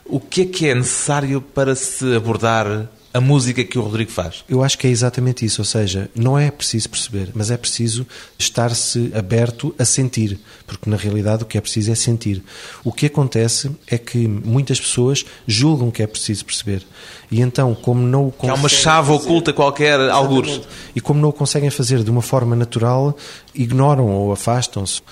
O 0.05 0.21
que 0.21 0.43
é 0.43 0.45
que 0.47 0.69
é 0.69 0.75
necessário 0.75 1.41
para 1.41 1.75
se 1.75 2.15
abordar 2.15 2.89
a 3.19 3.21
música 3.21 3.65
que 3.65 3.77
o 3.77 3.83
Rodrigo 3.83 4.13
faz. 4.13 4.45
Eu 4.49 4.63
acho 4.63 4.79
que 4.79 4.87
é 4.87 4.91
exatamente 4.91 5.45
isso, 5.45 5.61
ou 5.61 5.65
seja, 5.65 6.09
não 6.15 6.39
é 6.39 6.53
preciso 6.53 6.89
perceber, 6.89 7.31
mas 7.35 7.51
é 7.51 7.57
preciso 7.57 8.07
estar-se 8.39 9.11
aberto 9.13 9.75
a 9.77 9.85
sentir, 9.85 10.39
porque 10.65 10.89
na 10.89 10.97
realidade 10.97 11.43
o 11.43 11.47
que 11.47 11.59
é 11.59 11.61
preciso 11.61 11.91
é 11.91 11.97
sentir. 11.97 12.41
O 12.85 12.93
que 12.93 13.07
acontece 13.07 13.73
é 13.89 13.99
que 13.99 14.29
muitas 14.29 14.81
pessoas 14.81 15.27
julgam 15.49 15.91
que 15.91 16.01
é 16.01 16.07
preciso 16.07 16.45
perceber. 16.45 16.87
E 17.29 17.41
então, 17.41 17.75
como 17.75 18.01
não 18.01 18.29
o 18.29 18.31
conseguem. 18.31 18.51
há 18.51 18.55
uma 18.55 18.69
chave 18.69 19.09
fazer, 19.09 19.21
oculta 19.21 19.53
qualquer, 19.53 19.99
alguns. 20.11 20.61
E 20.95 21.01
como 21.01 21.21
não 21.21 21.31
o 21.31 21.33
conseguem 21.33 21.71
fazer 21.71 22.05
de 22.05 22.11
uma 22.11 22.23
forma 22.23 22.55
natural, 22.55 23.17
ignoram 23.53 24.07
ou 24.07 24.31
afastam-se. 24.31 25.03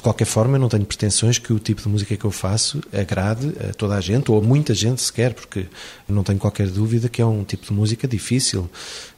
De 0.00 0.02
qualquer 0.02 0.24
forma, 0.24 0.56
eu 0.56 0.60
não 0.62 0.70
tenho 0.70 0.86
pretensões 0.86 1.36
que 1.36 1.52
o 1.52 1.58
tipo 1.58 1.82
de 1.82 1.86
música 1.86 2.16
que 2.16 2.24
eu 2.24 2.30
faço 2.30 2.80
agrade 2.90 3.52
a 3.68 3.74
toda 3.74 3.96
a 3.96 4.00
gente, 4.00 4.30
ou 4.30 4.38
a 4.38 4.40
muita 4.40 4.72
gente 4.72 5.02
sequer, 5.02 5.34
porque 5.34 5.66
não 6.08 6.22
tenho 6.24 6.38
qualquer 6.38 6.68
dúvida 6.68 7.06
que 7.06 7.20
é 7.20 7.26
um 7.26 7.44
tipo 7.44 7.66
de 7.66 7.72
música 7.74 8.08
difícil. 8.08 8.66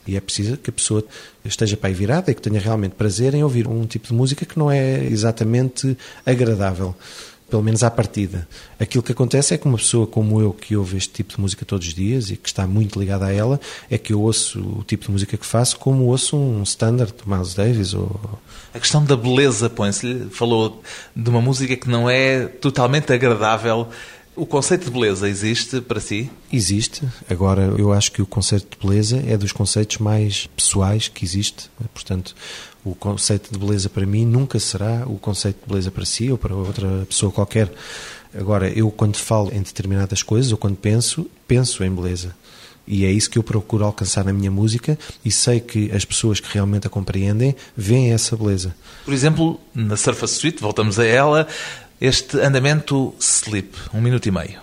E 0.05 0.17
é 0.17 0.21
preciso 0.21 0.57
que 0.57 0.71
a 0.71 0.73
pessoa 0.73 1.05
esteja 1.45 1.77
para 1.77 1.89
aí 1.89 1.95
virada 1.95 2.33
e 2.33 2.35
que 2.35 2.43
tenha 2.43 2.59
realmente 2.59 2.97
prazer 2.97 3.33
em 3.33 3.45
ouvir 3.45 3.69
um 3.69 3.87
tipo 3.87 4.09
de 4.09 4.13
música 4.13 4.45
que 4.45 4.59
não 4.59 4.69
é 4.69 5.05
exatamente 5.05 5.97
agradável 6.27 6.97
pelo 7.53 7.63
menos 7.63 7.83
à 7.83 7.91
partida. 7.91 8.49
Aquilo 8.81 9.03
que 9.03 9.13
acontece 9.13 9.53
é 9.53 9.59
que 9.59 9.67
uma 9.67 9.77
pessoa 9.77 10.07
como 10.07 10.41
eu, 10.41 10.55
que 10.55 10.75
ouve 10.75 10.97
este 10.97 11.13
tipo 11.13 11.35
de 11.35 11.41
música 11.43 11.67
todos 11.67 11.87
os 11.87 11.93
dias 11.93 12.31
e 12.31 12.37
que 12.39 12.49
está 12.49 12.67
muito 12.67 12.99
ligada 12.99 13.27
a 13.27 13.31
ela, 13.31 13.61
é 13.91 13.99
que 13.99 14.15
eu 14.15 14.23
ouço 14.23 14.59
o 14.59 14.83
tipo 14.83 15.05
de 15.05 15.13
música 15.13 15.37
que 15.37 15.45
faço 15.45 15.79
como 15.79 16.05
ouço 16.05 16.35
um 16.35 16.63
standard 16.63 17.13
de 17.13 17.31
Miles 17.31 17.53
Davis. 17.53 17.93
Ou... 17.93 18.41
A 18.73 18.81
questão 18.81 19.05
da 19.05 19.15
beleza, 19.15 19.69
põe-se-lhe, 19.69 20.31
falou 20.31 20.83
de 21.15 21.29
uma 21.29 21.43
música 21.43 21.77
que 21.77 21.91
não 21.91 22.09
é 22.09 22.47
totalmente 22.47 23.13
agradável. 23.13 23.87
O 24.35 24.47
conceito 24.47 24.87
de 24.87 24.91
beleza 24.91 25.29
existe 25.29 25.83
para 25.83 26.01
si? 26.01 26.31
Existe. 26.51 27.07
Agora, 27.29 27.75
eu 27.77 27.93
acho 27.93 28.11
que 28.13 28.23
o 28.23 28.27
conceito 28.27 28.79
de 28.79 28.89
beleza 28.89 29.23
é 29.27 29.37
dos 29.37 29.53
conceitos 29.53 29.99
mais 29.99 30.47
pessoais 30.57 31.07
que 31.07 31.23
existe. 31.23 31.71
Portanto, 31.93 32.35
o 32.85 32.95
conceito 32.95 33.53
de 33.53 33.59
beleza 33.59 33.89
para 33.89 34.05
mim 34.05 34.25
nunca 34.27 34.59
será 34.59 35.05
o 35.07 35.19
conceito 35.19 35.61
de 35.63 35.69
beleza 35.69 35.91
para 35.91 36.05
si 36.05 36.31
ou 36.31 36.39
para 36.39 36.55
outra 36.55 37.07
pessoa 37.09 37.31
qualquer. 37.31 37.73
Agora, 38.35 38.69
eu 38.69 38.91
quando 38.91 39.17
falo 39.17 39.53
em 39.53 39.63
determinadas 39.63 40.23
coisas 40.23 40.51
ou 40.53 40.59
quando 40.59 40.77
penso, 40.77 41.31
penso 41.47 41.85
em 41.85 41.95
beleza. 41.95 42.35
E 42.87 43.05
é 43.05 43.11
isso 43.11 43.31
que 43.31 43.39
eu 43.39 43.43
procuro 43.43 43.85
alcançar 43.85 44.25
na 44.25 44.33
minha 44.33 44.51
música 44.51 44.99
e 45.25 45.31
sei 45.31 45.61
que 45.61 45.91
as 45.93 46.05
pessoas 46.05 46.41
que 46.41 46.53
realmente 46.53 46.87
a 46.87 46.91
compreendem 46.91 47.55
veem 47.77 48.13
essa 48.13 48.37
beleza. 48.37 48.75
Por 49.05 49.15
exemplo, 49.15 49.61
na 49.75 49.97
Surface 49.97 50.35
Suite, 50.35 50.61
voltamos 50.61 50.99
a 50.99 51.07
ela, 51.07 51.47
este 52.01 52.39
andamento 52.41 53.15
Sleep, 53.21 53.71
um 53.95 54.01
minuto 54.01 54.27
e 54.27 54.31
meio. 54.33 54.59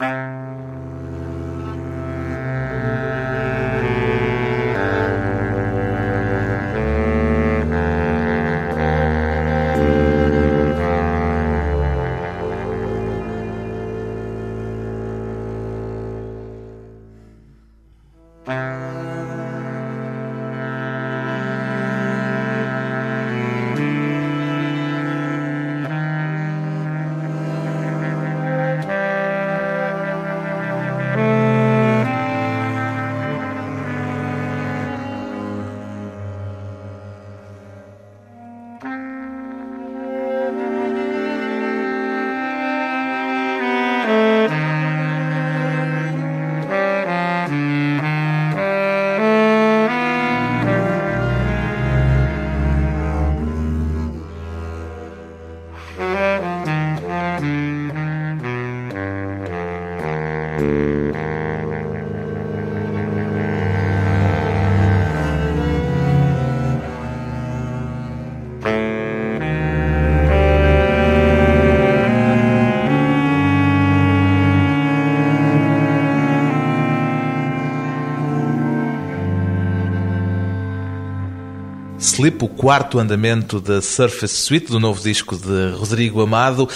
Sleep, 82.19 82.43
o 82.43 82.49
quarto 82.49 82.99
andamento 82.99 83.62
da 83.62 83.82
Surface 83.82 84.36
Suite, 84.36 84.69
do 84.69 84.77
novo 84.77 85.01
disco 85.01 85.38
de 85.38 85.71
Rodrigo 85.73 86.21
Amado. 86.21 86.67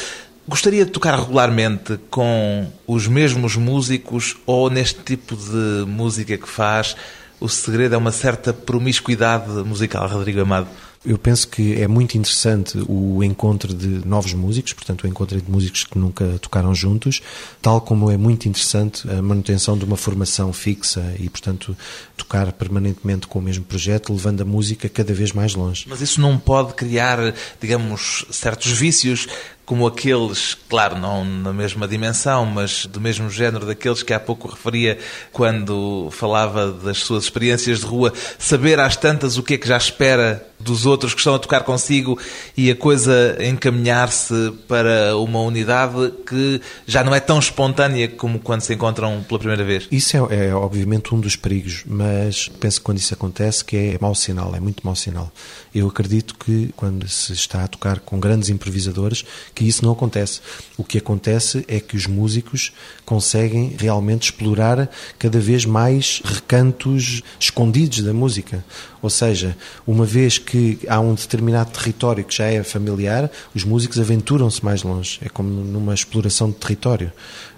Gostaria 0.47 0.85
de 0.85 0.91
tocar 0.91 1.19
regularmente 1.19 1.99
com 2.09 2.71
os 2.87 3.09
mesmos 3.09 3.57
músicos 3.57 4.37
ou 4.45 4.69
neste 4.69 5.01
tipo 5.01 5.35
de 5.35 5.85
música 5.85 6.37
que 6.37 6.47
faz? 6.47 6.95
O 7.41 7.49
segredo 7.49 7.93
é 7.93 7.97
uma 7.97 8.13
certa 8.13 8.53
promiscuidade 8.53 9.49
musical, 9.65 10.07
Rodrigo 10.07 10.39
Amado. 10.39 10.69
Eu 11.05 11.17
penso 11.17 11.49
que 11.49 11.81
é 11.81 11.87
muito 11.87 12.17
interessante 12.17 12.81
o 12.87 13.21
encontro 13.23 13.73
de 13.73 13.87
novos 14.07 14.33
músicos, 14.33 14.71
portanto, 14.71 15.03
o 15.03 15.07
encontro 15.07 15.39
de 15.39 15.51
músicos 15.51 15.83
que 15.83 15.97
nunca 15.97 16.39
tocaram 16.39 16.73
juntos, 16.73 17.21
tal 17.61 17.81
como 17.81 18.09
é 18.09 18.15
muito 18.15 18.47
interessante 18.47 19.09
a 19.09 19.21
manutenção 19.21 19.77
de 19.77 19.83
uma 19.83 19.97
formação 19.97 20.53
fixa 20.53 21.13
e, 21.19 21.29
portanto, 21.29 21.75
tocar 22.15 22.53
permanentemente 22.53 23.27
com 23.27 23.39
o 23.39 23.41
mesmo 23.41 23.65
projeto, 23.65 24.13
levando 24.13 24.41
a 24.41 24.45
música 24.45 24.87
cada 24.87 25.13
vez 25.13 25.33
mais 25.33 25.55
longe. 25.55 25.85
Mas 25.89 25.99
isso 25.99 26.21
não 26.21 26.39
pode 26.39 26.73
criar, 26.73 27.33
digamos, 27.59 28.25
certos 28.31 28.71
vícios 28.71 29.27
como 29.65 29.87
aqueles, 29.87 30.57
claro, 30.69 30.97
não 30.97 31.23
na 31.23 31.53
mesma 31.53 31.87
dimensão, 31.87 32.45
mas 32.45 32.85
do 32.85 32.99
mesmo 32.99 33.29
género 33.29 33.65
daqueles 33.65 34.03
que 34.03 34.13
há 34.13 34.19
pouco 34.19 34.49
referia 34.49 34.97
quando 35.31 36.09
falava 36.11 36.71
das 36.71 36.99
suas 36.99 37.23
experiências 37.23 37.79
de 37.79 37.85
rua, 37.85 38.13
saber 38.37 38.79
às 38.79 38.97
tantas 38.97 39.37
o 39.37 39.43
que 39.43 39.53
é 39.53 39.57
que 39.57 39.67
já 39.67 39.77
espera 39.77 40.45
dos 40.63 40.85
outros 40.85 41.13
que 41.13 41.19
estão 41.19 41.35
a 41.35 41.39
tocar 41.39 41.61
consigo 41.61 42.17
e 42.55 42.71
a 42.71 42.75
coisa 42.75 43.37
encaminhar-se 43.39 44.53
para 44.67 45.15
uma 45.17 45.39
unidade 45.41 46.11
que 46.27 46.61
já 46.85 47.03
não 47.03 47.13
é 47.13 47.19
tão 47.19 47.39
espontânea 47.39 48.07
como 48.07 48.39
quando 48.39 48.61
se 48.61 48.73
encontram 48.73 49.23
pela 49.27 49.39
primeira 49.39 49.63
vez. 49.63 49.87
Isso 49.91 50.17
é, 50.31 50.47
é 50.47 50.55
obviamente 50.55 51.13
um 51.13 51.19
dos 51.19 51.35
perigos, 51.35 51.83
mas 51.85 52.49
penso 52.59 52.79
que 52.79 52.85
quando 52.85 52.97
isso 52.97 53.13
acontece 53.13 53.63
que 53.63 53.75
é 53.75 53.97
mau 53.99 54.15
sinal, 54.15 54.55
é 54.55 54.59
muito 54.59 54.85
mau 54.85 54.95
sinal. 54.95 55.31
Eu 55.73 55.87
acredito 55.87 56.35
que 56.35 56.71
quando 56.75 57.07
se 57.07 57.33
está 57.33 57.63
a 57.63 57.67
tocar 57.67 57.99
com 57.99 58.19
grandes 58.19 58.49
improvisadores, 58.49 59.25
que 59.53 59.65
isso 59.65 59.83
não 59.83 59.91
acontece. 59.91 60.39
O 60.77 60.83
que 60.83 60.97
acontece 60.97 61.65
é 61.67 61.79
que 61.79 61.95
os 61.95 62.07
músicos 62.07 62.71
conseguem 63.05 63.75
realmente 63.77 64.23
explorar 64.23 64.89
cada 65.17 65.39
vez 65.39 65.65
mais 65.65 66.21
recantos 66.23 67.21
escondidos 67.39 68.01
da 68.01 68.13
música. 68.13 68.63
Ou 69.01 69.09
seja, 69.09 69.57
uma 69.85 70.05
vez 70.05 70.37
que 70.37 70.52
há 70.87 70.99
um 70.99 71.13
determinado 71.13 71.71
território 71.71 72.23
que 72.23 72.35
já 72.35 72.45
é 72.45 72.63
familiar, 72.63 73.29
os 73.55 73.63
músicos 73.63 73.99
aventuram-se 73.99 74.63
mais 74.63 74.83
longe. 74.83 75.19
É 75.23 75.29
como 75.29 75.49
numa 75.49 75.93
exploração 75.93 76.49
de 76.49 76.55
território. 76.55 77.11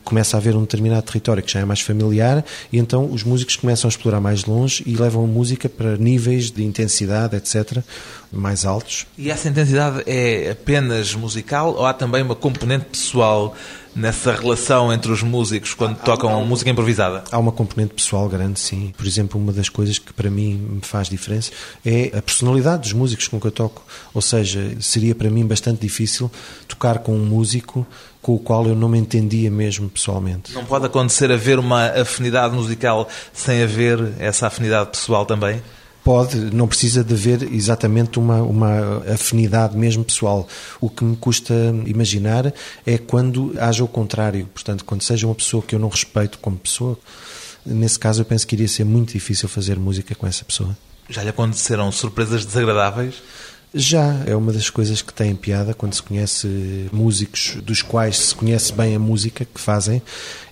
Começa 0.04 0.38
a 0.38 0.40
haver 0.40 0.56
um 0.56 0.62
determinado 0.62 1.02
território 1.02 1.42
que 1.42 1.52
já 1.52 1.60
é 1.60 1.66
mais 1.66 1.82
familiar 1.82 2.46
e 2.72 2.78
então 2.78 3.12
os 3.12 3.24
músicos 3.24 3.56
começam 3.56 3.88
a 3.88 3.90
explorar 3.90 4.22
mais 4.22 4.46
longe 4.46 4.84
e 4.86 4.96
levam 4.96 5.24
a 5.24 5.28
música 5.28 5.68
para 5.68 5.98
níveis 5.98 6.52
de 6.52 6.64
intensidade, 6.64 7.36
etc., 7.36 7.80
mais 8.32 8.66
altos. 8.66 9.08
E 9.18 9.32
essa 9.32 9.50
intensidade 9.50 10.04
é 10.06 10.52
apenas 10.52 11.16
musical 11.16 11.74
ou 11.74 11.86
há 11.86 11.94
também 11.94 12.22
uma 12.22 12.36
componente 12.36 12.86
pessoal? 12.86 13.56
Nessa 13.96 14.34
relação 14.34 14.92
entre 14.92 15.12
os 15.12 15.24
músicos 15.24 15.74
quando 15.74 15.98
tocam 15.98 16.36
há, 16.36 16.44
música 16.44 16.70
improvisada? 16.70 17.24
Há 17.32 17.40
uma 17.40 17.52
componente 17.52 17.94
pessoal 17.94 18.28
grande, 18.28 18.60
sim. 18.60 18.94
Por 18.98 19.08
exemplo, 19.08 19.40
uma 19.40 19.54
das 19.54 19.70
coisas 19.70 19.98
que 19.98 20.12
para 20.12 20.30
mim 20.30 20.56
me 20.56 20.82
faz 20.82 21.08
diferença 21.08 21.52
é 21.86 22.12
a 22.16 22.22
personalidade 22.22 22.84
dos 22.84 22.94
músicos 22.94 23.28
com 23.28 23.40
que 23.40 23.48
eu 23.48 23.52
toco. 23.52 23.84
Ou 24.14 24.22
seja, 24.22 24.76
seria 24.80 25.16
para 25.16 25.30
mim 25.30 25.46
bastante 25.46 25.82
difícil 25.82 26.30
tocar 26.68 27.00
com 27.00 27.14
um 27.14 27.26
músico 27.26 27.88
com 28.22 28.34
o 28.34 28.40
qual 28.40 28.66
eu 28.66 28.76
não 28.76 28.90
me 28.90 28.98
entendia 28.98 29.52
mesmo 29.52 29.88
pessoalmente. 29.88 30.52
Não 30.54 30.66
pode 30.66 30.88
acontecer 30.88 31.32
haver 31.32 31.60
uma 31.60 31.86
afinidade 31.92 32.56
musical 32.56 33.08
sem 33.32 33.62
haver 33.62 34.14
essa 34.20 34.48
afinidade 34.48 34.90
pessoal 34.90 35.26
também? 35.28 35.62
Pode, 36.06 36.38
não 36.38 36.68
precisa 36.68 37.04
de 37.04 37.16
haver 37.16 37.52
exatamente 37.52 38.20
uma, 38.20 38.40
uma 38.44 39.02
afinidade 39.12 39.76
mesmo 39.76 40.04
pessoal. 40.06 40.48
O 40.80 40.88
que 40.88 41.04
me 41.04 41.18
custa 41.18 41.56
imaginar 41.88 42.54
é 42.86 43.00
quando 43.00 43.56
haja 43.58 43.84
o 43.84 43.88
contrário. 43.88 44.48
Portanto, 44.54 44.86
quando 44.86 45.02
seja 45.02 45.26
uma 45.26 45.34
pessoa 45.34 45.64
que 45.64 45.74
eu 45.74 45.80
não 45.80 45.90
respeito 45.90 46.38
como 46.38 46.58
pessoa, 46.58 46.96
nesse 47.66 47.98
caso 47.98 48.22
eu 48.22 48.26
penso 48.26 48.46
que 48.46 48.56
iria 48.56 48.68
ser 48.68 48.84
muito 48.84 49.14
difícil 49.14 49.50
fazer 49.50 49.80
música 49.80 50.14
com 50.14 50.28
essa 50.28 50.46
pessoa. 50.46 50.78
Já 51.10 51.24
lhe 51.24 51.30
aconteceram 51.30 51.92
surpresas 51.92 52.46
desagradáveis? 52.46 53.16
Já, 53.78 54.22
é 54.26 54.34
uma 54.34 54.54
das 54.54 54.70
coisas 54.70 55.02
que 55.02 55.14
tem 55.14 55.36
piada 55.36 55.74
quando 55.74 55.94
se 55.94 56.02
conhece 56.02 56.88
músicos 56.94 57.58
dos 57.62 57.82
quais 57.82 58.18
se 58.18 58.36
conhece 58.36 58.72
bem 58.72 58.96
a 58.96 59.00
música 59.00 59.44
que 59.44 59.60
fazem, 59.60 60.02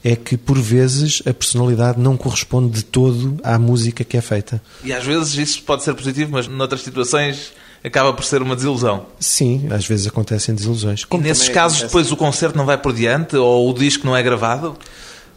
é 0.04 0.14
que 0.14 0.36
por 0.36 0.60
vezes 0.60 1.24
a 1.26 1.34
personalidade 1.34 2.02
não 2.02 2.18
corresponde 2.18 2.80
de 2.80 2.84
todo 2.84 3.40
à 3.42 3.58
música 3.58 4.04
que 4.04 4.18
é 4.18 4.22
feita. 4.22 4.62
E 4.84 4.92
às 4.92 5.06
vezes 5.06 5.36
isso 5.36 5.64
pode 5.64 5.84
ser 5.84 5.94
positivo, 5.94 6.34
mas 6.34 6.50
noutras 6.50 6.82
situações 6.82 7.54
acaba 7.82 8.12
por 8.12 8.26
ser 8.26 8.42
uma 8.42 8.58
desilusão. 8.58 9.06
Sim, 9.20 9.68
às 9.72 9.86
vezes 9.86 10.06
acontecem 10.06 10.54
desilusões. 10.54 11.06
Como 11.06 11.24
e 11.24 11.28
nesses 11.28 11.48
casos 11.48 11.78
acontece... 11.78 11.96
depois 11.96 12.12
o 12.12 12.18
concerto 12.18 12.58
não 12.58 12.66
vai 12.66 12.78
por 12.78 12.92
diante 12.92 13.38
ou 13.38 13.70
o 13.70 13.74
disco 13.74 14.06
não 14.06 14.18
é 14.18 14.22
gravado? 14.22 14.78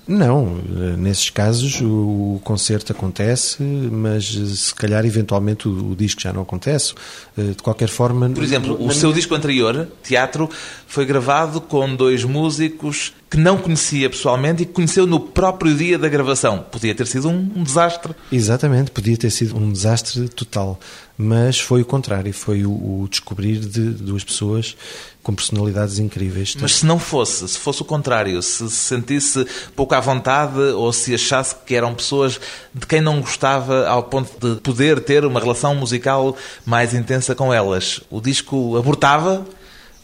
Não, 0.07 0.61
nesses 0.97 1.31
casos 1.31 1.81
o 1.81 2.41
concerto 2.45 2.93
acontece, 2.93 3.61
mas 3.63 4.27
se 4.27 4.75
calhar 4.75 5.05
eventualmente 5.05 5.67
o, 5.67 5.91
o 5.91 5.97
disco 5.97 6.21
já 6.21 6.33
não 6.33 6.43
acontece. 6.43 6.95
Eh, 7.37 7.43
de 7.57 7.63
qualquer 7.63 7.89
forma. 7.89 8.29
Por 8.31 8.45
exemplo, 8.45 8.77
o 8.81 8.93
seu 8.93 9.13
disco 9.13 9.35
anterior, 9.35 9.89
Teatro, 10.03 10.49
foi 10.87 11.05
gravado 11.05 11.61
com 11.61 11.95
dois 11.95 12.23
músicos 12.23 13.13
que 13.29 13.37
não 13.37 13.59
conhecia 13.59 14.09
pessoalmente 14.09 14.63
e 14.63 14.67
que 14.67 14.73
conheceu 14.73 15.07
no 15.07 15.19
próprio 15.19 15.75
dia 15.75 15.99
da 15.99 16.09
gravação. 16.09 16.65
Podia 16.71 16.95
ter 16.95 17.07
sido 17.07 17.29
um, 17.29 17.51
um 17.57 17.63
desastre. 17.63 18.15
Exatamente, 18.31 18.91
podia 18.91 19.17
ter 19.17 19.31
sido 19.31 19.57
um 19.57 19.73
desastre 19.73 20.29
total. 20.29 20.79
Mas 21.19 21.59
foi 21.59 21.81
o 21.81 21.85
contrário, 21.85 22.33
foi 22.33 22.67
o, 22.67 22.71
o 22.71 23.09
descobrir 23.11 23.59
de 23.59 23.91
duas 23.91 24.23
pessoas 24.23 24.77
com 25.23 25.35
personalidades 25.35 25.99
incríveis. 25.99 26.55
Mas 26.61 26.77
se 26.77 26.87
não 26.87 26.99
fosse, 26.99 27.49
se 27.49 27.59
fosse 27.59 27.83
o 27.83 27.85
contrário, 27.85 28.41
se 28.43 28.69
se 28.71 28.77
sentisse 28.77 29.45
pouco 29.75 29.95
à 29.95 30.01
vontade 30.01 30.59
ou 30.59 30.93
se 30.93 31.15
achasse 31.15 31.57
que 31.67 31.75
eram 31.75 31.95
pessoas 31.95 32.39
de 32.73 32.87
quem 32.87 33.01
não 33.01 33.21
gostava 33.21 33.89
ao 33.89 34.05
ponto 34.05 34.31
de 34.39 34.61
poder 34.61 35.01
ter 35.01 35.25
uma 35.25 35.41
relação 35.41 35.75
musical 35.75 36.37
mais 36.65 36.95
intensa 36.95 37.35
com 37.35 37.53
elas, 37.53 38.01
o 38.11 38.21
disco 38.21 38.77
abortava? 38.77 39.45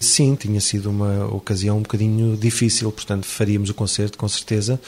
Sim, 0.03 0.35
tinha 0.35 0.61
sido 0.61 0.91
uma 0.91 1.27
ocasião 1.27 1.79
um 1.79 1.83
bocadinho 1.83 2.37
difícil, 2.37 2.91
portanto 2.91 3.25
faríamos 3.25 3.71
o 3.71 3.75
concerto 3.75 4.19
com 4.19 4.27
certeza, 4.29 4.81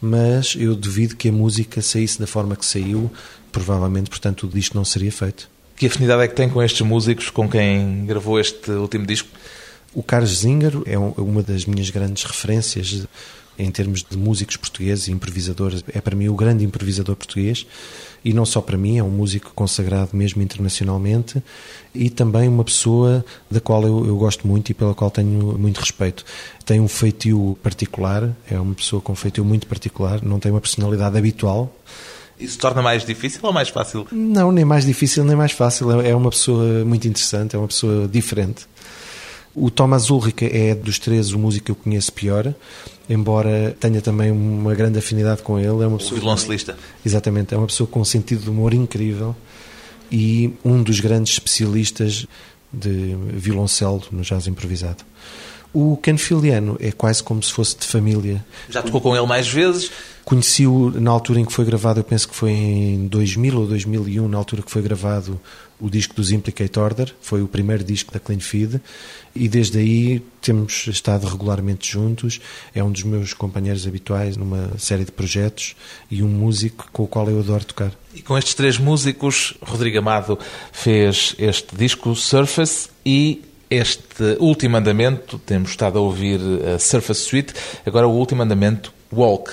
mas 0.00 0.56
eu 0.58 0.74
duvido 0.74 1.14
que 1.14 1.28
a 1.28 1.32
música 1.32 1.80
saísse 1.80 2.18
da 2.18 2.26
forma 2.26 2.56
que 2.56 2.66
saiu, 2.66 3.08
provavelmente, 3.52 4.10
portanto, 4.10 4.44
o 4.44 4.48
disco 4.48 4.76
não 4.76 4.84
seria 4.84 5.12
feito. 5.12 5.48
Que 5.76 5.86
afinidade 5.86 6.24
é 6.24 6.26
que 6.26 6.34
tem 6.34 6.48
com 6.48 6.60
estes 6.60 6.84
músicos 6.84 7.30
com 7.30 7.48
quem 7.48 8.06
gravou 8.06 8.40
este 8.40 8.72
último 8.72 9.06
disco? 9.06 9.28
O 9.94 10.02
Carlos 10.02 10.40
Zinger 10.40 10.72
é 10.84 10.98
uma 10.98 11.44
das 11.44 11.64
minhas 11.64 11.88
grandes 11.88 12.24
referências 12.24 13.06
em 13.56 13.70
termos 13.70 14.02
de 14.02 14.16
músicos 14.16 14.56
portugueses 14.56 15.06
e 15.06 15.12
improvisadores. 15.12 15.84
É 15.94 16.00
para 16.00 16.16
mim 16.16 16.26
o 16.28 16.34
grande 16.34 16.64
improvisador 16.64 17.14
português 17.14 17.64
e 18.26 18.32
não 18.32 18.44
só 18.44 18.60
para 18.60 18.76
mim, 18.76 18.98
é 18.98 19.04
um 19.04 19.08
músico 19.08 19.52
consagrado 19.54 20.10
mesmo 20.12 20.42
internacionalmente 20.42 21.40
e 21.94 22.10
também 22.10 22.48
uma 22.48 22.64
pessoa 22.64 23.24
da 23.48 23.60
qual 23.60 23.84
eu, 23.84 24.04
eu 24.04 24.16
gosto 24.16 24.48
muito 24.48 24.68
e 24.68 24.74
pela 24.74 24.96
qual 24.96 25.12
tenho 25.12 25.56
muito 25.56 25.78
respeito. 25.78 26.24
Tem 26.64 26.80
um 26.80 26.88
feitio 26.88 27.56
particular, 27.62 28.28
é 28.50 28.58
uma 28.58 28.74
pessoa 28.74 29.00
com 29.00 29.12
um 29.12 29.14
feitio 29.14 29.44
muito 29.44 29.68
particular, 29.68 30.24
não 30.24 30.40
tem 30.40 30.50
uma 30.50 30.60
personalidade 30.60 31.16
habitual. 31.16 31.72
Isso 32.36 32.58
torna 32.58 32.82
mais 32.82 33.06
difícil 33.06 33.38
ou 33.44 33.52
mais 33.52 33.68
fácil? 33.68 34.08
Não, 34.10 34.50
nem 34.50 34.64
mais 34.64 34.84
difícil 34.84 35.24
nem 35.24 35.36
mais 35.36 35.52
fácil. 35.52 36.00
É 36.00 36.12
uma 36.12 36.30
pessoa 36.30 36.84
muito 36.84 37.06
interessante, 37.06 37.54
é 37.54 37.58
uma 37.60 37.68
pessoa 37.68 38.08
diferente. 38.08 38.66
O 39.56 39.70
Thomas 39.70 40.10
Ulrich 40.10 40.44
é 40.44 40.74
dos 40.74 40.98
três 40.98 41.32
o 41.32 41.38
músico 41.38 41.64
que 41.64 41.70
eu 41.70 41.74
conheço 41.74 42.12
pior, 42.12 42.54
embora 43.08 43.74
tenha 43.80 44.02
também 44.02 44.30
uma 44.30 44.74
grande 44.74 44.98
afinidade 44.98 45.40
com 45.40 45.58
ele. 45.58 45.82
É 45.82 45.86
uma 45.86 45.96
pessoa, 45.96 46.18
o 46.18 46.20
violoncelista. 46.20 46.76
Exatamente, 47.04 47.54
é 47.54 47.56
uma 47.56 47.66
pessoa 47.66 47.86
com 47.86 48.00
um 48.00 48.04
sentido 48.04 48.42
de 48.42 48.50
humor 48.50 48.74
incrível 48.74 49.34
e 50.12 50.52
um 50.62 50.82
dos 50.82 51.00
grandes 51.00 51.32
especialistas 51.32 52.26
de 52.70 53.16
violoncelo 53.32 54.02
no 54.12 54.20
jazz 54.20 54.46
improvisado. 54.46 55.02
O 55.72 55.96
Ken 55.96 56.16
Filiano 56.16 56.76
é 56.78 56.92
quase 56.92 57.22
como 57.22 57.42
se 57.42 57.52
fosse 57.52 57.76
de 57.78 57.86
família. 57.86 58.44
Já 58.68 58.82
tocou 58.82 59.00
com 59.00 59.16
ele 59.16 59.26
mais 59.26 59.48
vezes? 59.48 59.90
Conheci-o 60.24 60.90
na 61.00 61.10
altura 61.10 61.40
em 61.40 61.44
que 61.44 61.52
foi 61.52 61.64
gravado, 61.64 62.00
eu 62.00 62.04
penso 62.04 62.28
que 62.28 62.34
foi 62.34 62.50
em 62.50 63.06
2000 63.06 63.60
ou 63.60 63.66
2001, 63.66 64.26
na 64.26 64.38
altura 64.38 64.62
que 64.62 64.70
foi 64.70 64.82
gravado 64.82 65.40
o 65.78 65.90
disco 65.90 66.14
dos 66.14 66.32
Implicate 66.32 66.78
Order, 66.78 67.14
foi 67.20 67.42
o 67.42 67.48
primeiro 67.48 67.84
disco 67.84 68.12
da 68.12 68.18
Clean 68.18 68.40
Feed, 68.40 68.80
e 69.36 69.48
desde 69.48 69.78
aí 69.78 70.22
temos 70.40 70.86
estado 70.86 71.26
regularmente 71.26 71.90
juntos. 71.90 72.40
É 72.74 72.82
um 72.82 72.90
dos 72.90 73.02
meus 73.02 73.34
companheiros 73.34 73.86
habituais 73.86 74.36
numa 74.36 74.78
série 74.78 75.04
de 75.04 75.12
projetos 75.12 75.76
e 76.10 76.22
um 76.22 76.28
músico 76.28 76.88
com 76.92 77.04
o 77.04 77.06
qual 77.06 77.28
eu 77.28 77.40
adoro 77.40 77.64
tocar. 77.64 77.92
E 78.14 78.22
com 78.22 78.36
estes 78.36 78.54
três 78.54 78.78
músicos, 78.78 79.54
Rodrigo 79.62 79.98
Amado 79.98 80.38
fez 80.72 81.34
este 81.38 81.76
disco 81.76 82.14
Surface 82.14 82.88
e 83.04 83.42
este 83.68 84.36
último 84.38 84.76
andamento, 84.76 85.38
temos 85.38 85.70
estado 85.70 85.98
a 85.98 86.02
ouvir 86.02 86.40
a 86.74 86.78
Surface 86.78 87.20
Suite, 87.20 87.52
agora 87.84 88.06
o 88.06 88.12
último 88.12 88.42
andamento, 88.42 88.92
Walk. 89.12 89.52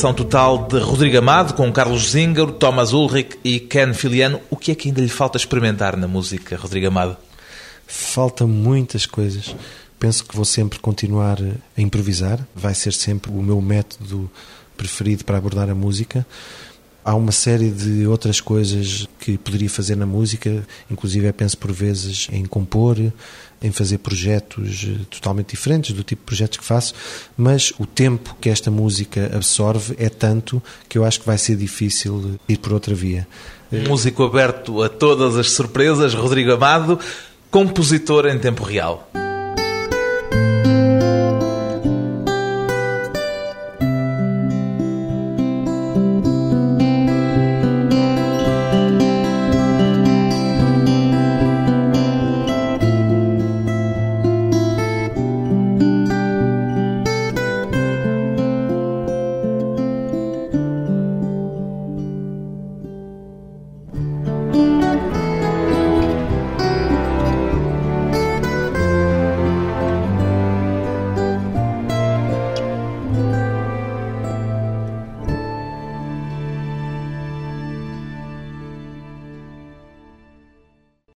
Realização 0.00 0.14
total 0.14 0.66
de 0.66 0.78
Rodrigo 0.78 1.18
Amado, 1.18 1.52
com 1.52 1.70
Carlos 1.70 2.12
Zingaro, 2.12 2.52
Thomas 2.52 2.94
Ulrich 2.94 3.38
e 3.44 3.60
Ken 3.60 3.92
Filiano. 3.92 4.40
O 4.48 4.56
que 4.56 4.72
é 4.72 4.74
que 4.74 4.88
ainda 4.88 5.02
lhe 5.02 5.08
falta 5.08 5.36
experimentar 5.36 5.94
na 5.94 6.08
música, 6.08 6.56
Rodrigo 6.56 6.86
Amado? 6.86 7.18
Faltam 7.86 8.48
muitas 8.48 9.04
coisas. 9.04 9.54
Penso 9.98 10.24
que 10.24 10.34
vou 10.34 10.46
sempre 10.46 10.78
continuar 10.78 11.38
a 11.76 11.80
improvisar, 11.80 12.40
vai 12.54 12.74
ser 12.74 12.94
sempre 12.94 13.30
o 13.30 13.42
meu 13.42 13.60
método 13.60 14.30
preferido 14.74 15.22
para 15.22 15.36
abordar 15.36 15.68
a 15.68 15.74
música. 15.74 16.26
Há 17.04 17.14
uma 17.14 17.32
série 17.32 17.70
de 17.70 18.06
outras 18.06 18.40
coisas 18.40 19.08
que 19.18 19.38
poderia 19.38 19.70
fazer 19.70 19.96
na 19.96 20.06
música, 20.06 20.66
inclusive 20.90 21.26
eu 21.26 21.32
penso 21.32 21.56
por 21.56 21.72
vezes 21.72 22.28
em 22.30 22.44
compor, 22.44 22.98
em 23.62 23.70
fazer 23.70 23.98
projetos 23.98 24.88
totalmente 25.10 25.50
diferentes 25.50 25.92
do 25.92 26.02
tipo 26.02 26.22
de 26.22 26.26
projetos 26.26 26.58
que 26.58 26.64
faço, 26.64 26.94
mas 27.36 27.72
o 27.78 27.86
tempo 27.86 28.36
que 28.40 28.48
esta 28.48 28.70
música 28.70 29.30
absorve 29.34 29.94
é 29.98 30.08
tanto 30.08 30.62
que 30.88 30.96
eu 30.96 31.04
acho 31.04 31.20
que 31.20 31.26
vai 31.26 31.38
ser 31.38 31.56
difícil 31.56 32.38
ir 32.48 32.58
por 32.58 32.72
outra 32.72 32.94
via. 32.94 33.26
Músico 33.88 34.24
aberto 34.24 34.82
a 34.82 34.88
todas 34.88 35.36
as 35.36 35.50
surpresas, 35.50 36.14
Rodrigo 36.14 36.52
Amado, 36.52 36.98
compositor 37.50 38.26
em 38.26 38.38
tempo 38.38 38.64
real. 38.64 39.10